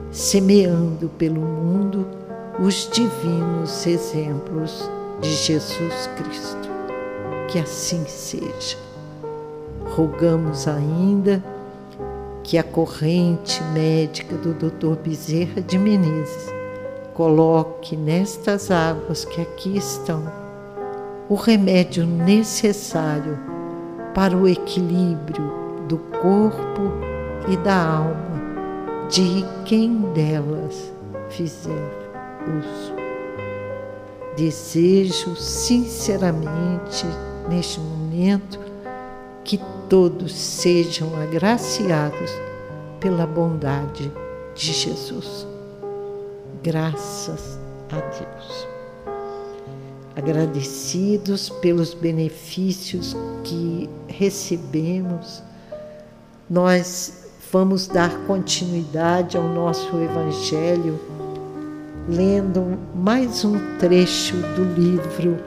[0.09, 2.07] semeando pelo mundo
[2.57, 4.89] os divinos exemplos
[5.20, 6.70] de Jesus Cristo.
[7.49, 8.78] Que assim seja.
[9.95, 11.43] Rogamos ainda
[12.47, 14.95] que a corrente médica do Dr.
[15.03, 16.47] Bezerra de Menezes
[17.13, 20.23] coloque nestas águas que aqui estão
[21.27, 23.37] o remédio necessário
[24.15, 25.51] para o equilíbrio
[25.89, 26.93] do corpo
[27.49, 28.39] e da alma
[29.09, 30.93] de quem delas
[31.29, 31.91] fizer
[32.47, 32.93] uso.
[34.37, 37.05] Desejo sinceramente
[37.49, 38.57] neste momento
[39.43, 39.59] que
[39.89, 42.31] todos sejam agraciados
[42.99, 44.11] pela bondade
[44.55, 45.47] de Jesus.
[46.63, 47.59] Graças
[47.91, 48.77] a Deus
[50.17, 55.43] agradecidos pelos benefícios que recebemos,
[56.49, 60.99] nós vamos dar continuidade ao nosso Evangelho,
[62.09, 65.38] lendo mais um trecho do livro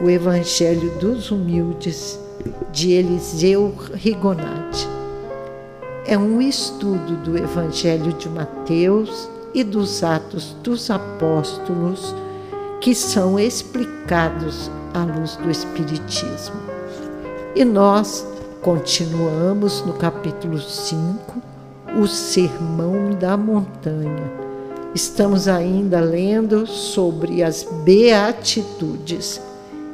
[0.00, 2.16] O Evangelho dos Humildes,
[2.70, 4.88] de Eliseu Rigonati.
[6.06, 12.14] É um estudo do Evangelho de Mateus e dos Atos dos Apóstolos
[12.80, 16.56] que são explicados à luz do Espiritismo.
[17.54, 18.26] E nós
[18.60, 21.42] continuamos no capítulo 5,
[22.00, 24.32] o Sermão da Montanha.
[24.94, 29.40] Estamos ainda lendo sobre as beatitudes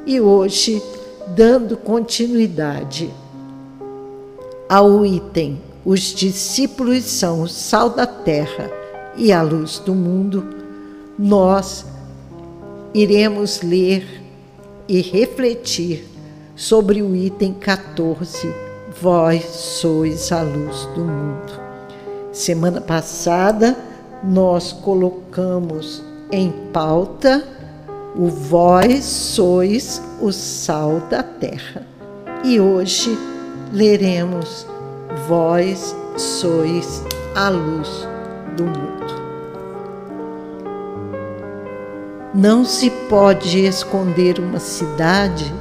[0.06, 0.82] e hoje
[1.34, 3.10] dando continuidade
[4.68, 8.70] ao item Os discípulos são o sal da terra
[9.16, 10.46] e a luz do mundo,
[11.18, 11.84] nós
[12.94, 14.22] iremos ler
[14.86, 16.06] e refletir
[16.54, 18.52] sobre o item 14,
[19.00, 21.60] Vós sois a luz do mundo.
[22.32, 23.76] Semana passada,
[24.22, 27.44] nós colocamos em pauta
[28.16, 31.86] o Vós sois o sal da terra.
[32.44, 33.18] E hoje
[33.72, 34.66] leremos
[35.26, 37.02] Vós sois
[37.34, 38.06] a luz
[38.56, 38.98] do mundo.
[42.34, 45.52] Não se pode esconder uma cidade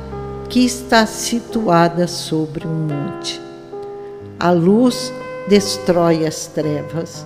[0.49, 3.41] que está situada sobre um monte.
[4.39, 5.11] A luz
[5.47, 7.25] destrói as trevas.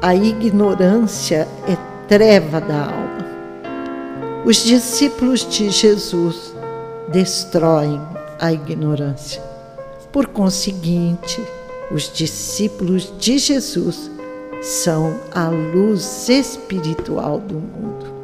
[0.00, 1.76] A ignorância é
[2.06, 3.09] treva da alma.
[4.44, 6.54] Os discípulos de Jesus
[7.08, 8.00] destroem
[8.38, 9.42] a ignorância.
[10.12, 11.42] Por conseguinte,
[11.90, 14.10] os discípulos de Jesus
[14.62, 18.20] são a luz espiritual do mundo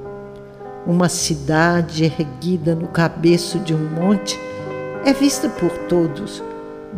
[0.87, 4.39] uma cidade erguida no cabeço de um monte,
[5.05, 6.43] é vista por todos,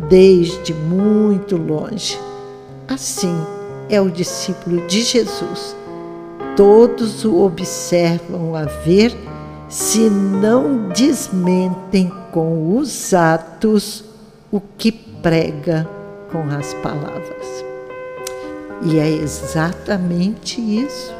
[0.07, 2.19] desde muito longe.
[2.87, 3.35] Assim
[3.89, 5.75] é o discípulo de Jesus.
[6.59, 9.15] Todos o observam a ver
[9.69, 14.03] se não desmentem com os atos
[14.51, 15.87] o que prega
[16.29, 17.63] com as palavras.
[18.81, 21.15] E é exatamente isso.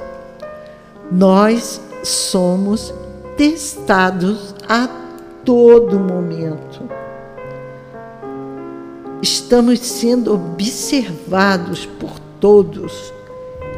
[1.10, 2.94] Nós somos
[3.38, 4.90] testados a
[5.46, 6.84] todo momento.
[9.22, 13.14] Estamos sendo observados por todos,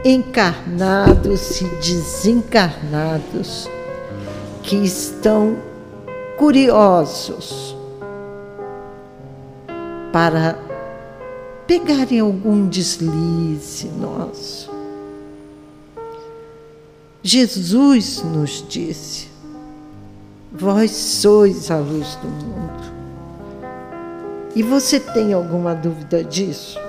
[0.04, 3.70] encarnados e desencarnados,
[4.64, 5.58] que estão
[6.38, 7.76] curiosos
[10.12, 10.58] para
[11.66, 14.72] pegarem algum deslize nosso
[17.24, 19.28] Jesus nos disse:
[20.52, 22.92] Vós sois a luz do mundo.
[24.56, 26.80] E você tem alguma dúvida disso?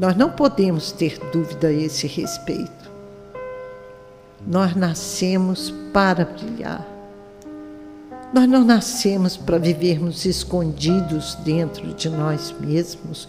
[0.00, 2.90] Nós não podemos ter dúvida a esse respeito.
[4.46, 6.88] Nós nascemos para brilhar.
[8.32, 13.28] Nós não nascemos para vivermos escondidos dentro de nós mesmos,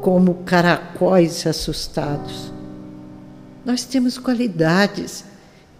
[0.00, 2.52] como caracóis assustados.
[3.64, 5.24] Nós temos qualidades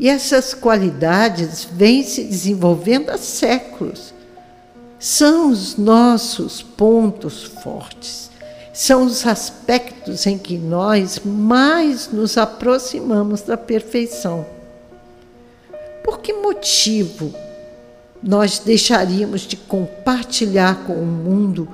[0.01, 4.12] e essas qualidades vêm se desenvolvendo há séculos.
[4.99, 8.32] São os nossos pontos fortes,
[8.75, 14.45] são os aspectos em que nós mais nos aproximamos da perfeição.
[16.03, 17.33] Por que motivo
[18.22, 21.66] nós deixaríamos de compartilhar com o mundo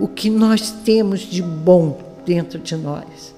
[0.00, 3.34] o que nós temos de bom dentro de nós?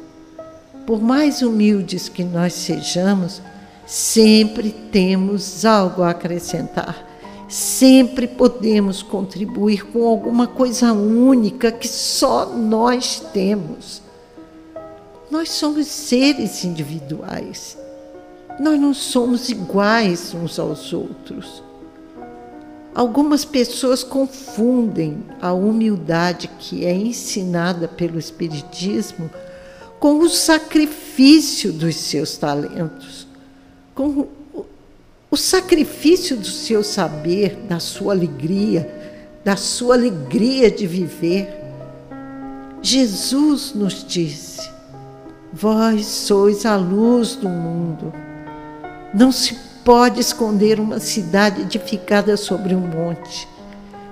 [0.86, 3.42] por mais humildes que nós sejamos,
[3.84, 7.04] sempre temos algo a acrescentar.
[7.48, 14.02] Sempre podemos contribuir com alguma coisa única que só nós temos.
[15.30, 17.78] Nós somos seres individuais.
[18.58, 21.62] Nós não somos iguais uns aos outros.
[22.94, 29.30] Algumas pessoas confundem a humildade que é ensinada pelo Espiritismo
[30.00, 33.26] com o sacrifício dos seus talentos,
[33.94, 34.26] com
[35.36, 38.90] o sacrifício do seu saber, da sua alegria,
[39.44, 41.62] da sua alegria de viver.
[42.80, 44.66] Jesus nos disse:
[45.52, 48.14] Vós sois a luz do mundo.
[49.12, 53.46] Não se pode esconder uma cidade edificada sobre um monte,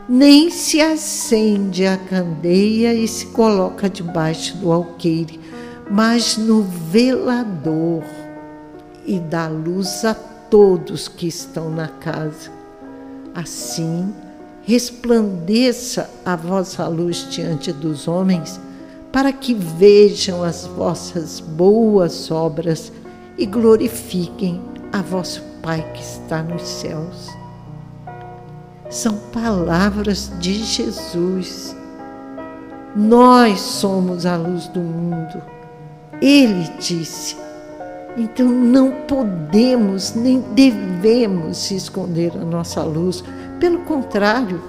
[0.06, 5.40] nem se acende a candeia e se coloca debaixo do alqueire
[5.90, 8.02] mas no velador
[9.04, 10.14] e dá luz a
[10.54, 12.48] todos que estão na casa.
[13.34, 14.14] Assim,
[14.62, 18.60] resplandeça a vossa luz diante dos homens,
[19.10, 22.92] para que vejam as vossas boas obras
[23.36, 27.28] e glorifiquem a vosso Pai que está nos céus.
[28.88, 31.74] São palavras de Jesus.
[32.94, 35.42] Nós somos a luz do mundo
[36.20, 37.36] ele disse:
[38.16, 43.24] Então não podemos nem devemos esconder a nossa luz.
[43.58, 44.62] Pelo contrário,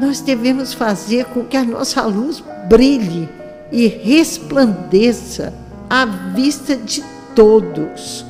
[0.00, 3.28] nós devemos fazer com que a nossa luz brilhe
[3.70, 5.52] e resplandeça
[5.88, 7.04] à vista de
[7.34, 8.24] todos,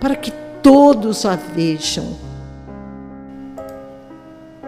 [0.00, 0.32] para que
[0.62, 2.16] todos a vejam.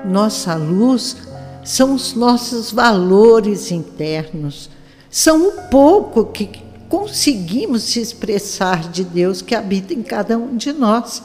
[0.05, 1.16] Nossa luz
[1.64, 4.70] são os nossos valores internos,
[5.11, 6.63] são o pouco que
[6.95, 11.24] conseguimos se expressar de Deus que habita em cada um de nós.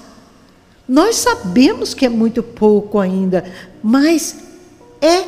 [0.87, 3.45] Nós sabemos que é muito pouco ainda,
[3.83, 4.35] mas
[4.99, 5.25] é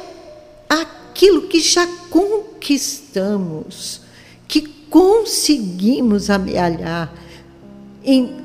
[0.68, 3.22] aquilo que já conquistamos,
[4.48, 7.14] que conseguimos amealhar
[8.04, 8.38] em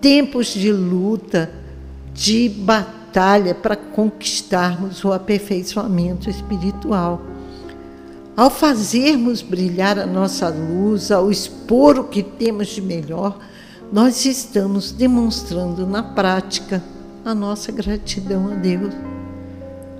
[0.00, 1.52] tempos de luta,
[2.14, 7.20] de batalha para conquistarmos o aperfeiçoamento espiritual.
[8.34, 13.38] Ao fazermos brilhar a nossa luz, ao expor o que temos de melhor,
[13.92, 16.82] nós estamos demonstrando na prática
[17.24, 18.94] a nossa gratidão a Deus.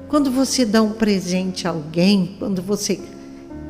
[0.08, 2.98] Quando você dá um presente a alguém, quando você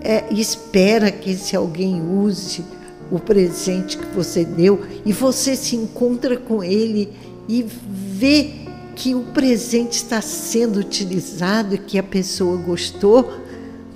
[0.00, 2.64] é, espera que esse alguém use
[3.10, 7.12] o presente que você deu e você se encontra com ele
[7.48, 8.62] e vê
[8.94, 13.41] que o presente está sendo utilizado que a pessoa gostou,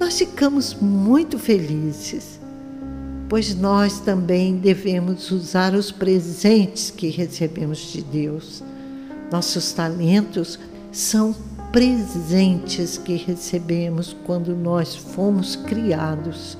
[0.07, 2.38] nós ficamos muito felizes,
[3.28, 8.62] pois nós também devemos usar os presentes que recebemos de Deus.
[9.32, 10.61] Nossos talentos
[10.92, 11.34] são
[11.72, 16.57] presentes que recebemos quando nós fomos criados.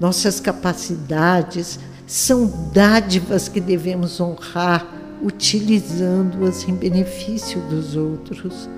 [0.00, 1.78] Nossas capacidades
[2.08, 8.68] são dádivas que devemos honrar, utilizando-as em benefício dos outros.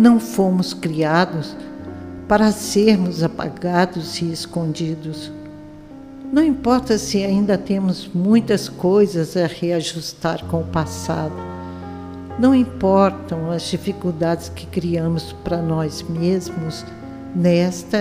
[0.00, 1.54] Não fomos criados
[2.26, 5.30] para sermos apagados e escondidos.
[6.32, 11.34] Não importa se ainda temos muitas coisas a reajustar com o passado.
[12.38, 16.82] Não importam as dificuldades que criamos para nós mesmos
[17.36, 17.98] nesta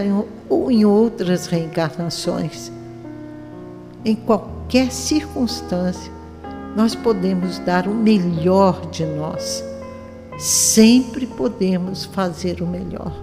[0.47, 2.72] ou em outras reencarnações.
[4.06, 6.14] Em qualquer circunstância,
[6.78, 9.68] nós podemos dar o melhor de nós
[10.40, 13.14] sempre podemos fazer o melhor.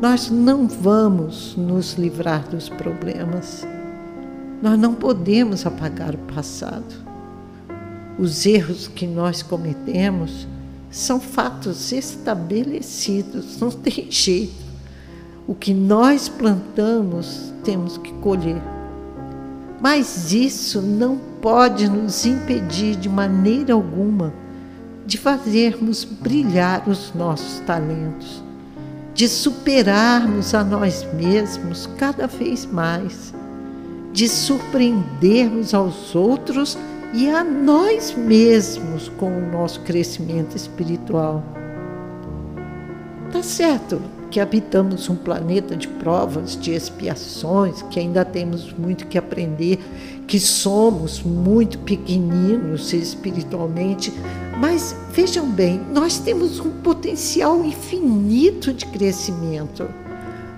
[0.00, 3.66] Nós não vamos nos livrar dos problemas.
[4.62, 6.94] Nós não podemos apagar o passado.
[8.16, 10.46] Os erros que nós cometemos
[10.90, 14.68] são fatos estabelecidos, não tem jeito.
[15.44, 18.62] O que nós plantamos, temos que colher.
[19.80, 24.32] Mas isso não pode nos impedir de maneira alguma
[25.08, 28.42] de fazermos brilhar os nossos talentos,
[29.14, 33.32] de superarmos a nós mesmos cada vez mais,
[34.12, 36.76] de surpreendermos aos outros
[37.14, 41.42] e a nós mesmos com o nosso crescimento espiritual.
[43.32, 49.16] Tá certo que habitamos um planeta de provas, de expiações, que ainda temos muito que
[49.16, 49.78] aprender,
[50.26, 54.12] que somos muito pequeninos espiritualmente,
[54.58, 59.88] mas vejam bem, nós temos um potencial infinito de crescimento.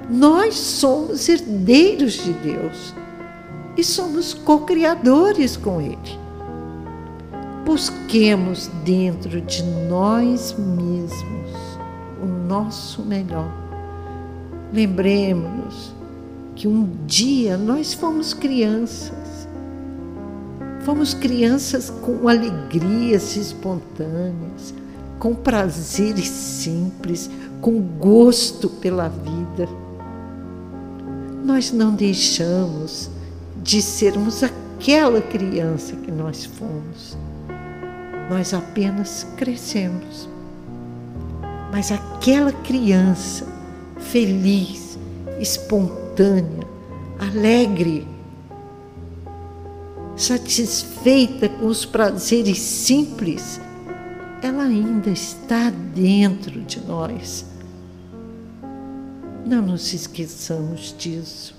[0.08, 2.94] Nós somos herdeiros de Deus
[3.76, 6.18] e somos co-criadores com Ele.
[7.64, 11.50] Busquemos dentro de nós mesmos
[12.22, 13.52] o nosso melhor.
[14.72, 15.92] Lembremos-nos
[16.56, 19.19] que um dia nós fomos crianças
[20.84, 24.74] Fomos crianças com alegrias espontâneas,
[25.18, 29.68] com prazeres simples, com gosto pela vida.
[31.44, 33.10] Nós não deixamos
[33.62, 37.16] de sermos aquela criança que nós fomos.
[38.30, 40.28] Nós apenas crescemos.
[41.70, 43.46] Mas aquela criança
[43.98, 44.98] feliz,
[45.38, 46.66] espontânea,
[47.18, 48.08] alegre,
[50.16, 53.60] satisfeita com os prazeres simples,
[54.42, 57.44] ela ainda está dentro de nós.
[59.44, 61.54] Não nos esqueçamos disso.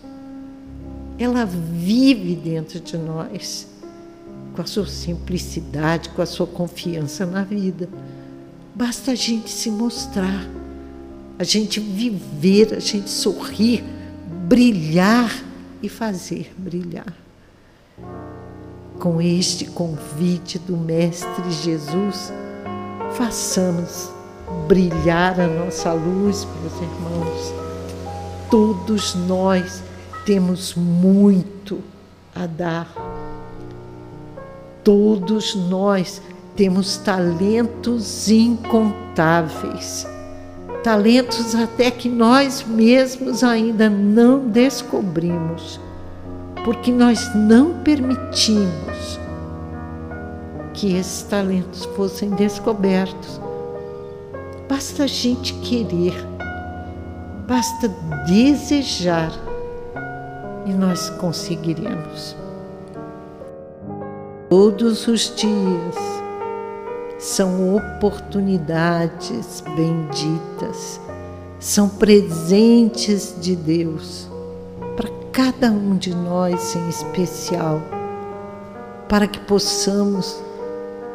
[1.17, 3.67] Ela vive dentro de nós,
[4.53, 7.87] com a sua simplicidade, com a sua confiança na vida.
[8.73, 10.47] Basta a gente se mostrar,
[11.37, 13.83] a gente viver, a gente sorrir,
[14.47, 15.31] brilhar
[15.83, 17.13] e fazer brilhar.
[19.01, 22.31] Com este convite do Mestre Jesus,
[23.13, 24.11] façamos
[24.67, 27.53] brilhar a nossa luz, meus irmãos.
[28.51, 29.81] Todos nós
[30.23, 31.79] temos muito
[32.35, 32.93] a dar.
[34.83, 36.21] Todos nós
[36.55, 40.05] temos talentos incontáveis,
[40.83, 45.79] talentos até que nós mesmos ainda não descobrimos,
[46.63, 49.19] porque nós não permitimos
[50.73, 53.41] que esses talentos fossem descobertos.
[54.69, 56.13] Basta a gente querer,
[57.47, 57.87] basta
[58.27, 59.31] desejar
[60.65, 62.35] e nós conseguiremos.
[64.49, 65.95] Todos os dias
[67.17, 70.99] são oportunidades benditas,
[71.59, 74.30] são presentes de Deus
[75.31, 77.81] cada um de nós em especial,
[79.07, 80.41] para que possamos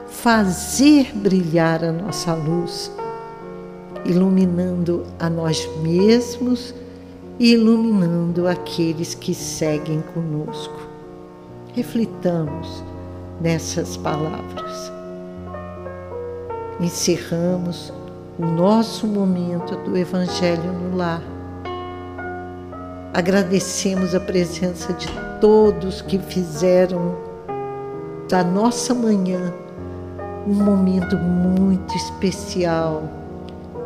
[0.08, 2.90] fazer brilhar a nossa luz,
[4.04, 6.74] iluminando a nós mesmos
[7.38, 10.80] e iluminando aqueles que seguem conosco.
[11.74, 12.82] Reflitamos
[13.40, 14.90] nessas palavras.
[16.80, 17.92] Encerramos
[18.38, 21.35] o nosso momento do Evangelho no lar.
[23.16, 25.08] Agradecemos a presença de
[25.40, 27.16] todos que fizeram
[28.28, 29.54] da nossa manhã
[30.46, 33.04] um momento muito especial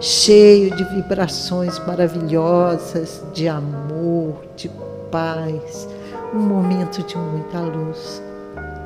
[0.01, 4.69] cheio de vibrações maravilhosas, de amor, de
[5.13, 5.87] paz,
[6.35, 8.21] um momento de muita luz.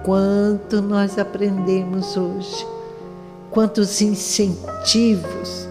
[0.04, 2.66] Quanto nós aprendemos hoje,
[3.50, 5.66] quantos incentivos,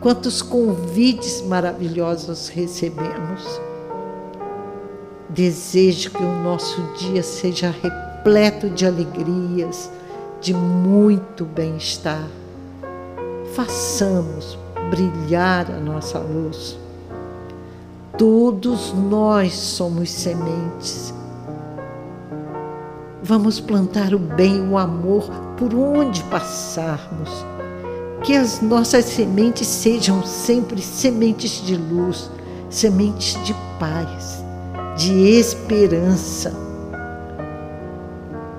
[0.00, 3.73] quantos convites maravilhosos recebemos.
[5.28, 9.90] Desejo que o nosso dia seja repleto de alegrias,
[10.40, 12.28] de muito bem-estar.
[13.54, 14.58] Façamos
[14.90, 16.78] brilhar a nossa luz.
[18.18, 21.14] Todos nós somos sementes.
[23.22, 27.30] Vamos plantar o bem, o amor por onde passarmos.
[28.22, 32.30] Que as nossas sementes sejam sempre sementes de luz,
[32.68, 34.43] sementes de paz,
[34.96, 36.52] de esperança.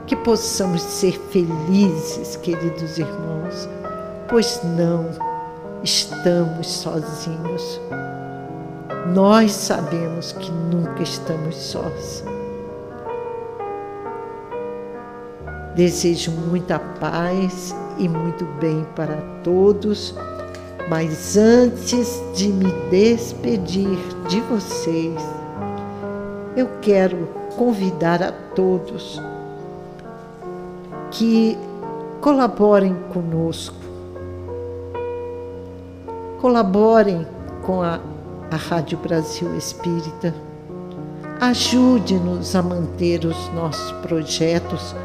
[0.05, 3.67] Que possamos ser felizes, queridos irmãos,
[4.29, 5.09] pois não
[5.83, 7.81] estamos sozinhos.
[9.13, 12.23] Nós sabemos que nunca estamos sós.
[15.75, 20.15] Desejo muita paz e muito bem para todos,
[20.89, 25.34] mas antes de me despedir de vocês,
[26.55, 27.27] eu quero
[27.57, 29.21] convidar a todos
[31.11, 31.57] que
[32.21, 33.85] colaborem conosco
[36.45, 37.25] Colaborem
[37.63, 37.99] com a,
[38.51, 40.31] a Rádio Brasil Espírita.
[41.41, 44.95] Ajude-nos a manter os nossos projetos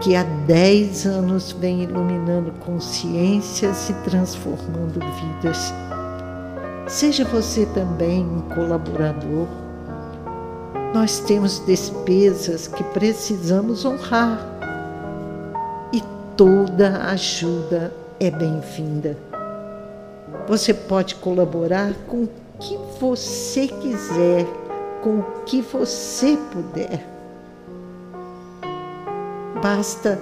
[0.00, 5.72] que há 10 anos vem iluminando consciências e transformando vidas.
[6.88, 9.46] Seja você também um colaborador.
[10.92, 14.46] Nós temos despesas que precisamos honrar
[15.90, 16.02] e
[16.36, 19.16] toda ajuda é bem-vinda.
[20.46, 22.28] Você pode colaborar com o
[22.60, 24.46] que você quiser,
[25.02, 27.02] com o que você puder.
[29.62, 30.18] Basta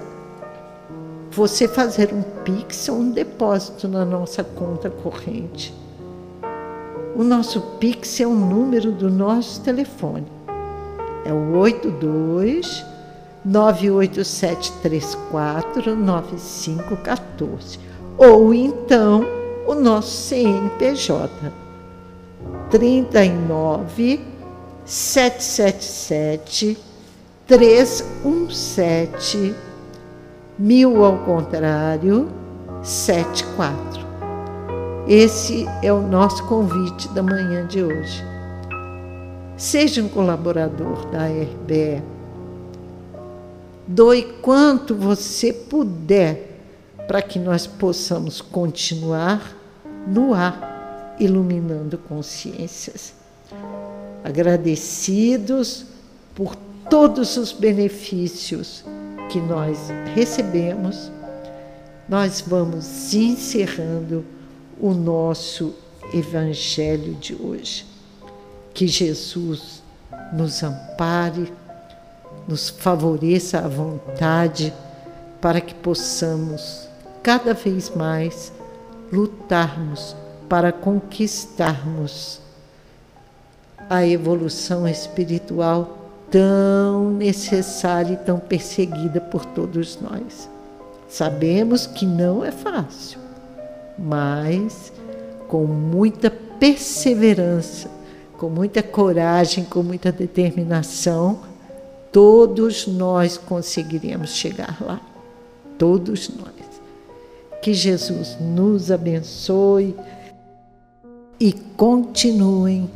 [1.31, 5.73] você fazer um Pix ou um depósito na nossa conta corrente.
[7.13, 10.40] O nosso Pix é o número do nosso telefone.
[11.25, 12.85] É o 82
[13.43, 17.79] 98734 9514.
[18.17, 19.25] Ou então
[19.67, 21.31] o nosso CNPJ
[22.69, 24.21] 39
[24.85, 26.77] 777
[27.47, 29.55] 317
[30.57, 32.29] mil ao contrário
[32.83, 34.01] 74.
[35.07, 38.30] Esse é o nosso convite da manhã de hoje.
[39.61, 42.01] Seja um colaborador da RBE.
[43.85, 46.57] Doe quanto você puder
[47.07, 49.55] para que nós possamos continuar
[50.07, 53.13] no ar, iluminando consciências.
[54.23, 55.85] Agradecidos
[56.33, 56.55] por
[56.89, 58.83] todos os benefícios
[59.29, 59.77] que nós
[60.15, 61.11] recebemos,
[62.09, 64.25] nós vamos encerrando
[64.79, 65.75] o nosso
[66.11, 67.90] Evangelho de hoje.
[68.73, 69.81] Que Jesus
[70.33, 71.51] nos ampare,
[72.47, 74.73] nos favoreça a vontade
[75.39, 76.87] para que possamos
[77.23, 78.51] cada vez mais
[79.11, 80.15] lutarmos
[80.47, 82.39] para conquistarmos
[83.89, 85.97] a evolução espiritual
[86.29, 90.49] tão necessária e tão perseguida por todos nós.
[91.09, 93.19] Sabemos que não é fácil,
[93.99, 94.93] mas
[95.47, 97.89] com muita perseverança,
[98.41, 101.41] com muita coragem, com muita determinação,
[102.11, 104.99] todos nós conseguiríamos chegar lá.
[105.77, 106.49] Todos nós.
[107.61, 109.95] Que Jesus nos abençoe
[111.39, 112.89] e continuem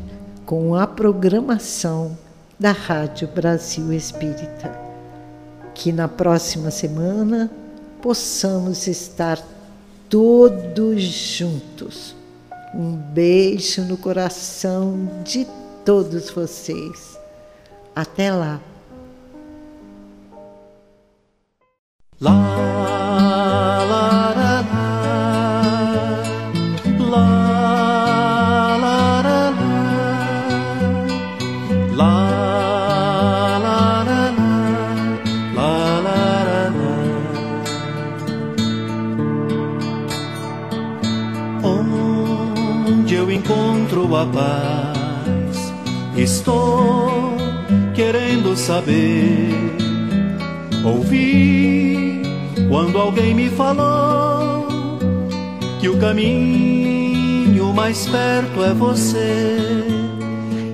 [0.47, 2.17] com a programação
[2.59, 4.75] da Rádio Brasil Espírita.
[5.75, 7.51] Que na próxima semana
[8.01, 9.39] possamos estar
[10.09, 12.15] todos juntos.
[12.75, 15.47] Um beijo no coração de
[15.85, 17.17] todos vocês.
[17.95, 18.59] Até lá.
[22.19, 22.94] Lá.
[48.55, 49.49] Saber.
[50.83, 52.21] Ouvi
[52.69, 54.67] quando alguém me falou
[55.79, 59.47] que o caminho mais perto é você.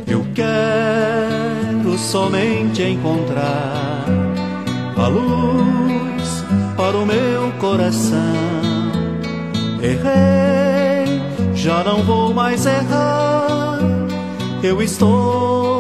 [0.07, 4.05] Eu quero somente encontrar
[4.97, 8.17] a luz para o meu coração.
[9.81, 11.21] Errei,
[11.55, 13.51] já não vou mais errar
[14.63, 15.70] eu estou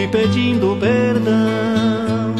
[0.00, 2.32] lhe pedindo perdão.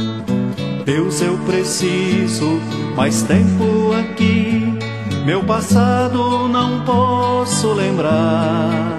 [0.84, 2.58] Deus, eu preciso
[2.96, 4.78] mais tempo aqui.
[5.26, 8.98] Meu passado não posso lembrar.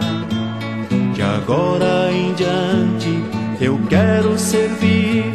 [1.14, 3.24] De agora em diante
[3.60, 5.26] eu quero servir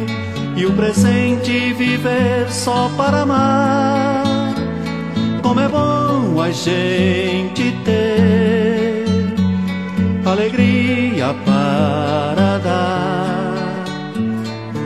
[0.55, 4.23] e o presente viver só para amar.
[5.41, 8.76] Como é bom a gente ter
[10.31, 13.83] alegria para dar,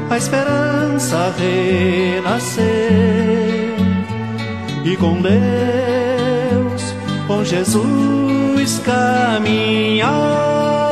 [0.10, 2.62] a esperança renascer
[4.84, 6.96] e com Deus,
[7.28, 10.91] com Jesus caminhar.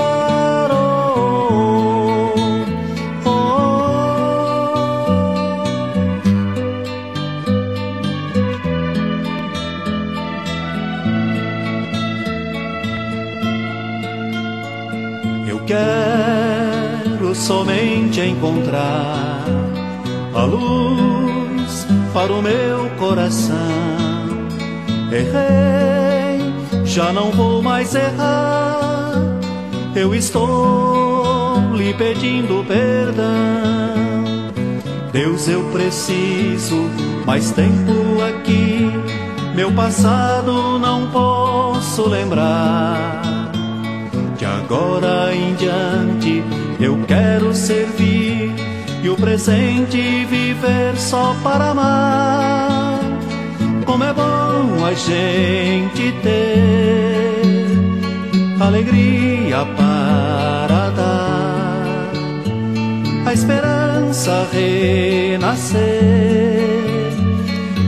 [17.49, 19.43] Somente encontrar
[20.35, 23.55] a luz para o meu coração.
[25.11, 29.15] Errei, já não vou mais errar.
[29.95, 33.25] Eu estou lhe pedindo perdão.
[35.11, 36.75] Deus, eu preciso
[37.25, 38.91] mais tempo aqui.
[39.55, 43.23] Meu passado não posso lembrar.
[44.37, 48.53] De agora em diante eu quero servir
[49.03, 52.99] e o presente viver só para amar.
[53.85, 57.41] Como é bom a gente ter
[58.59, 62.11] alegria para dar,
[63.25, 65.79] a esperança renascer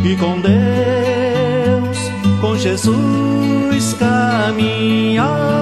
[0.03, 1.97] e com Deus,
[2.41, 5.61] com Jesus caminhar.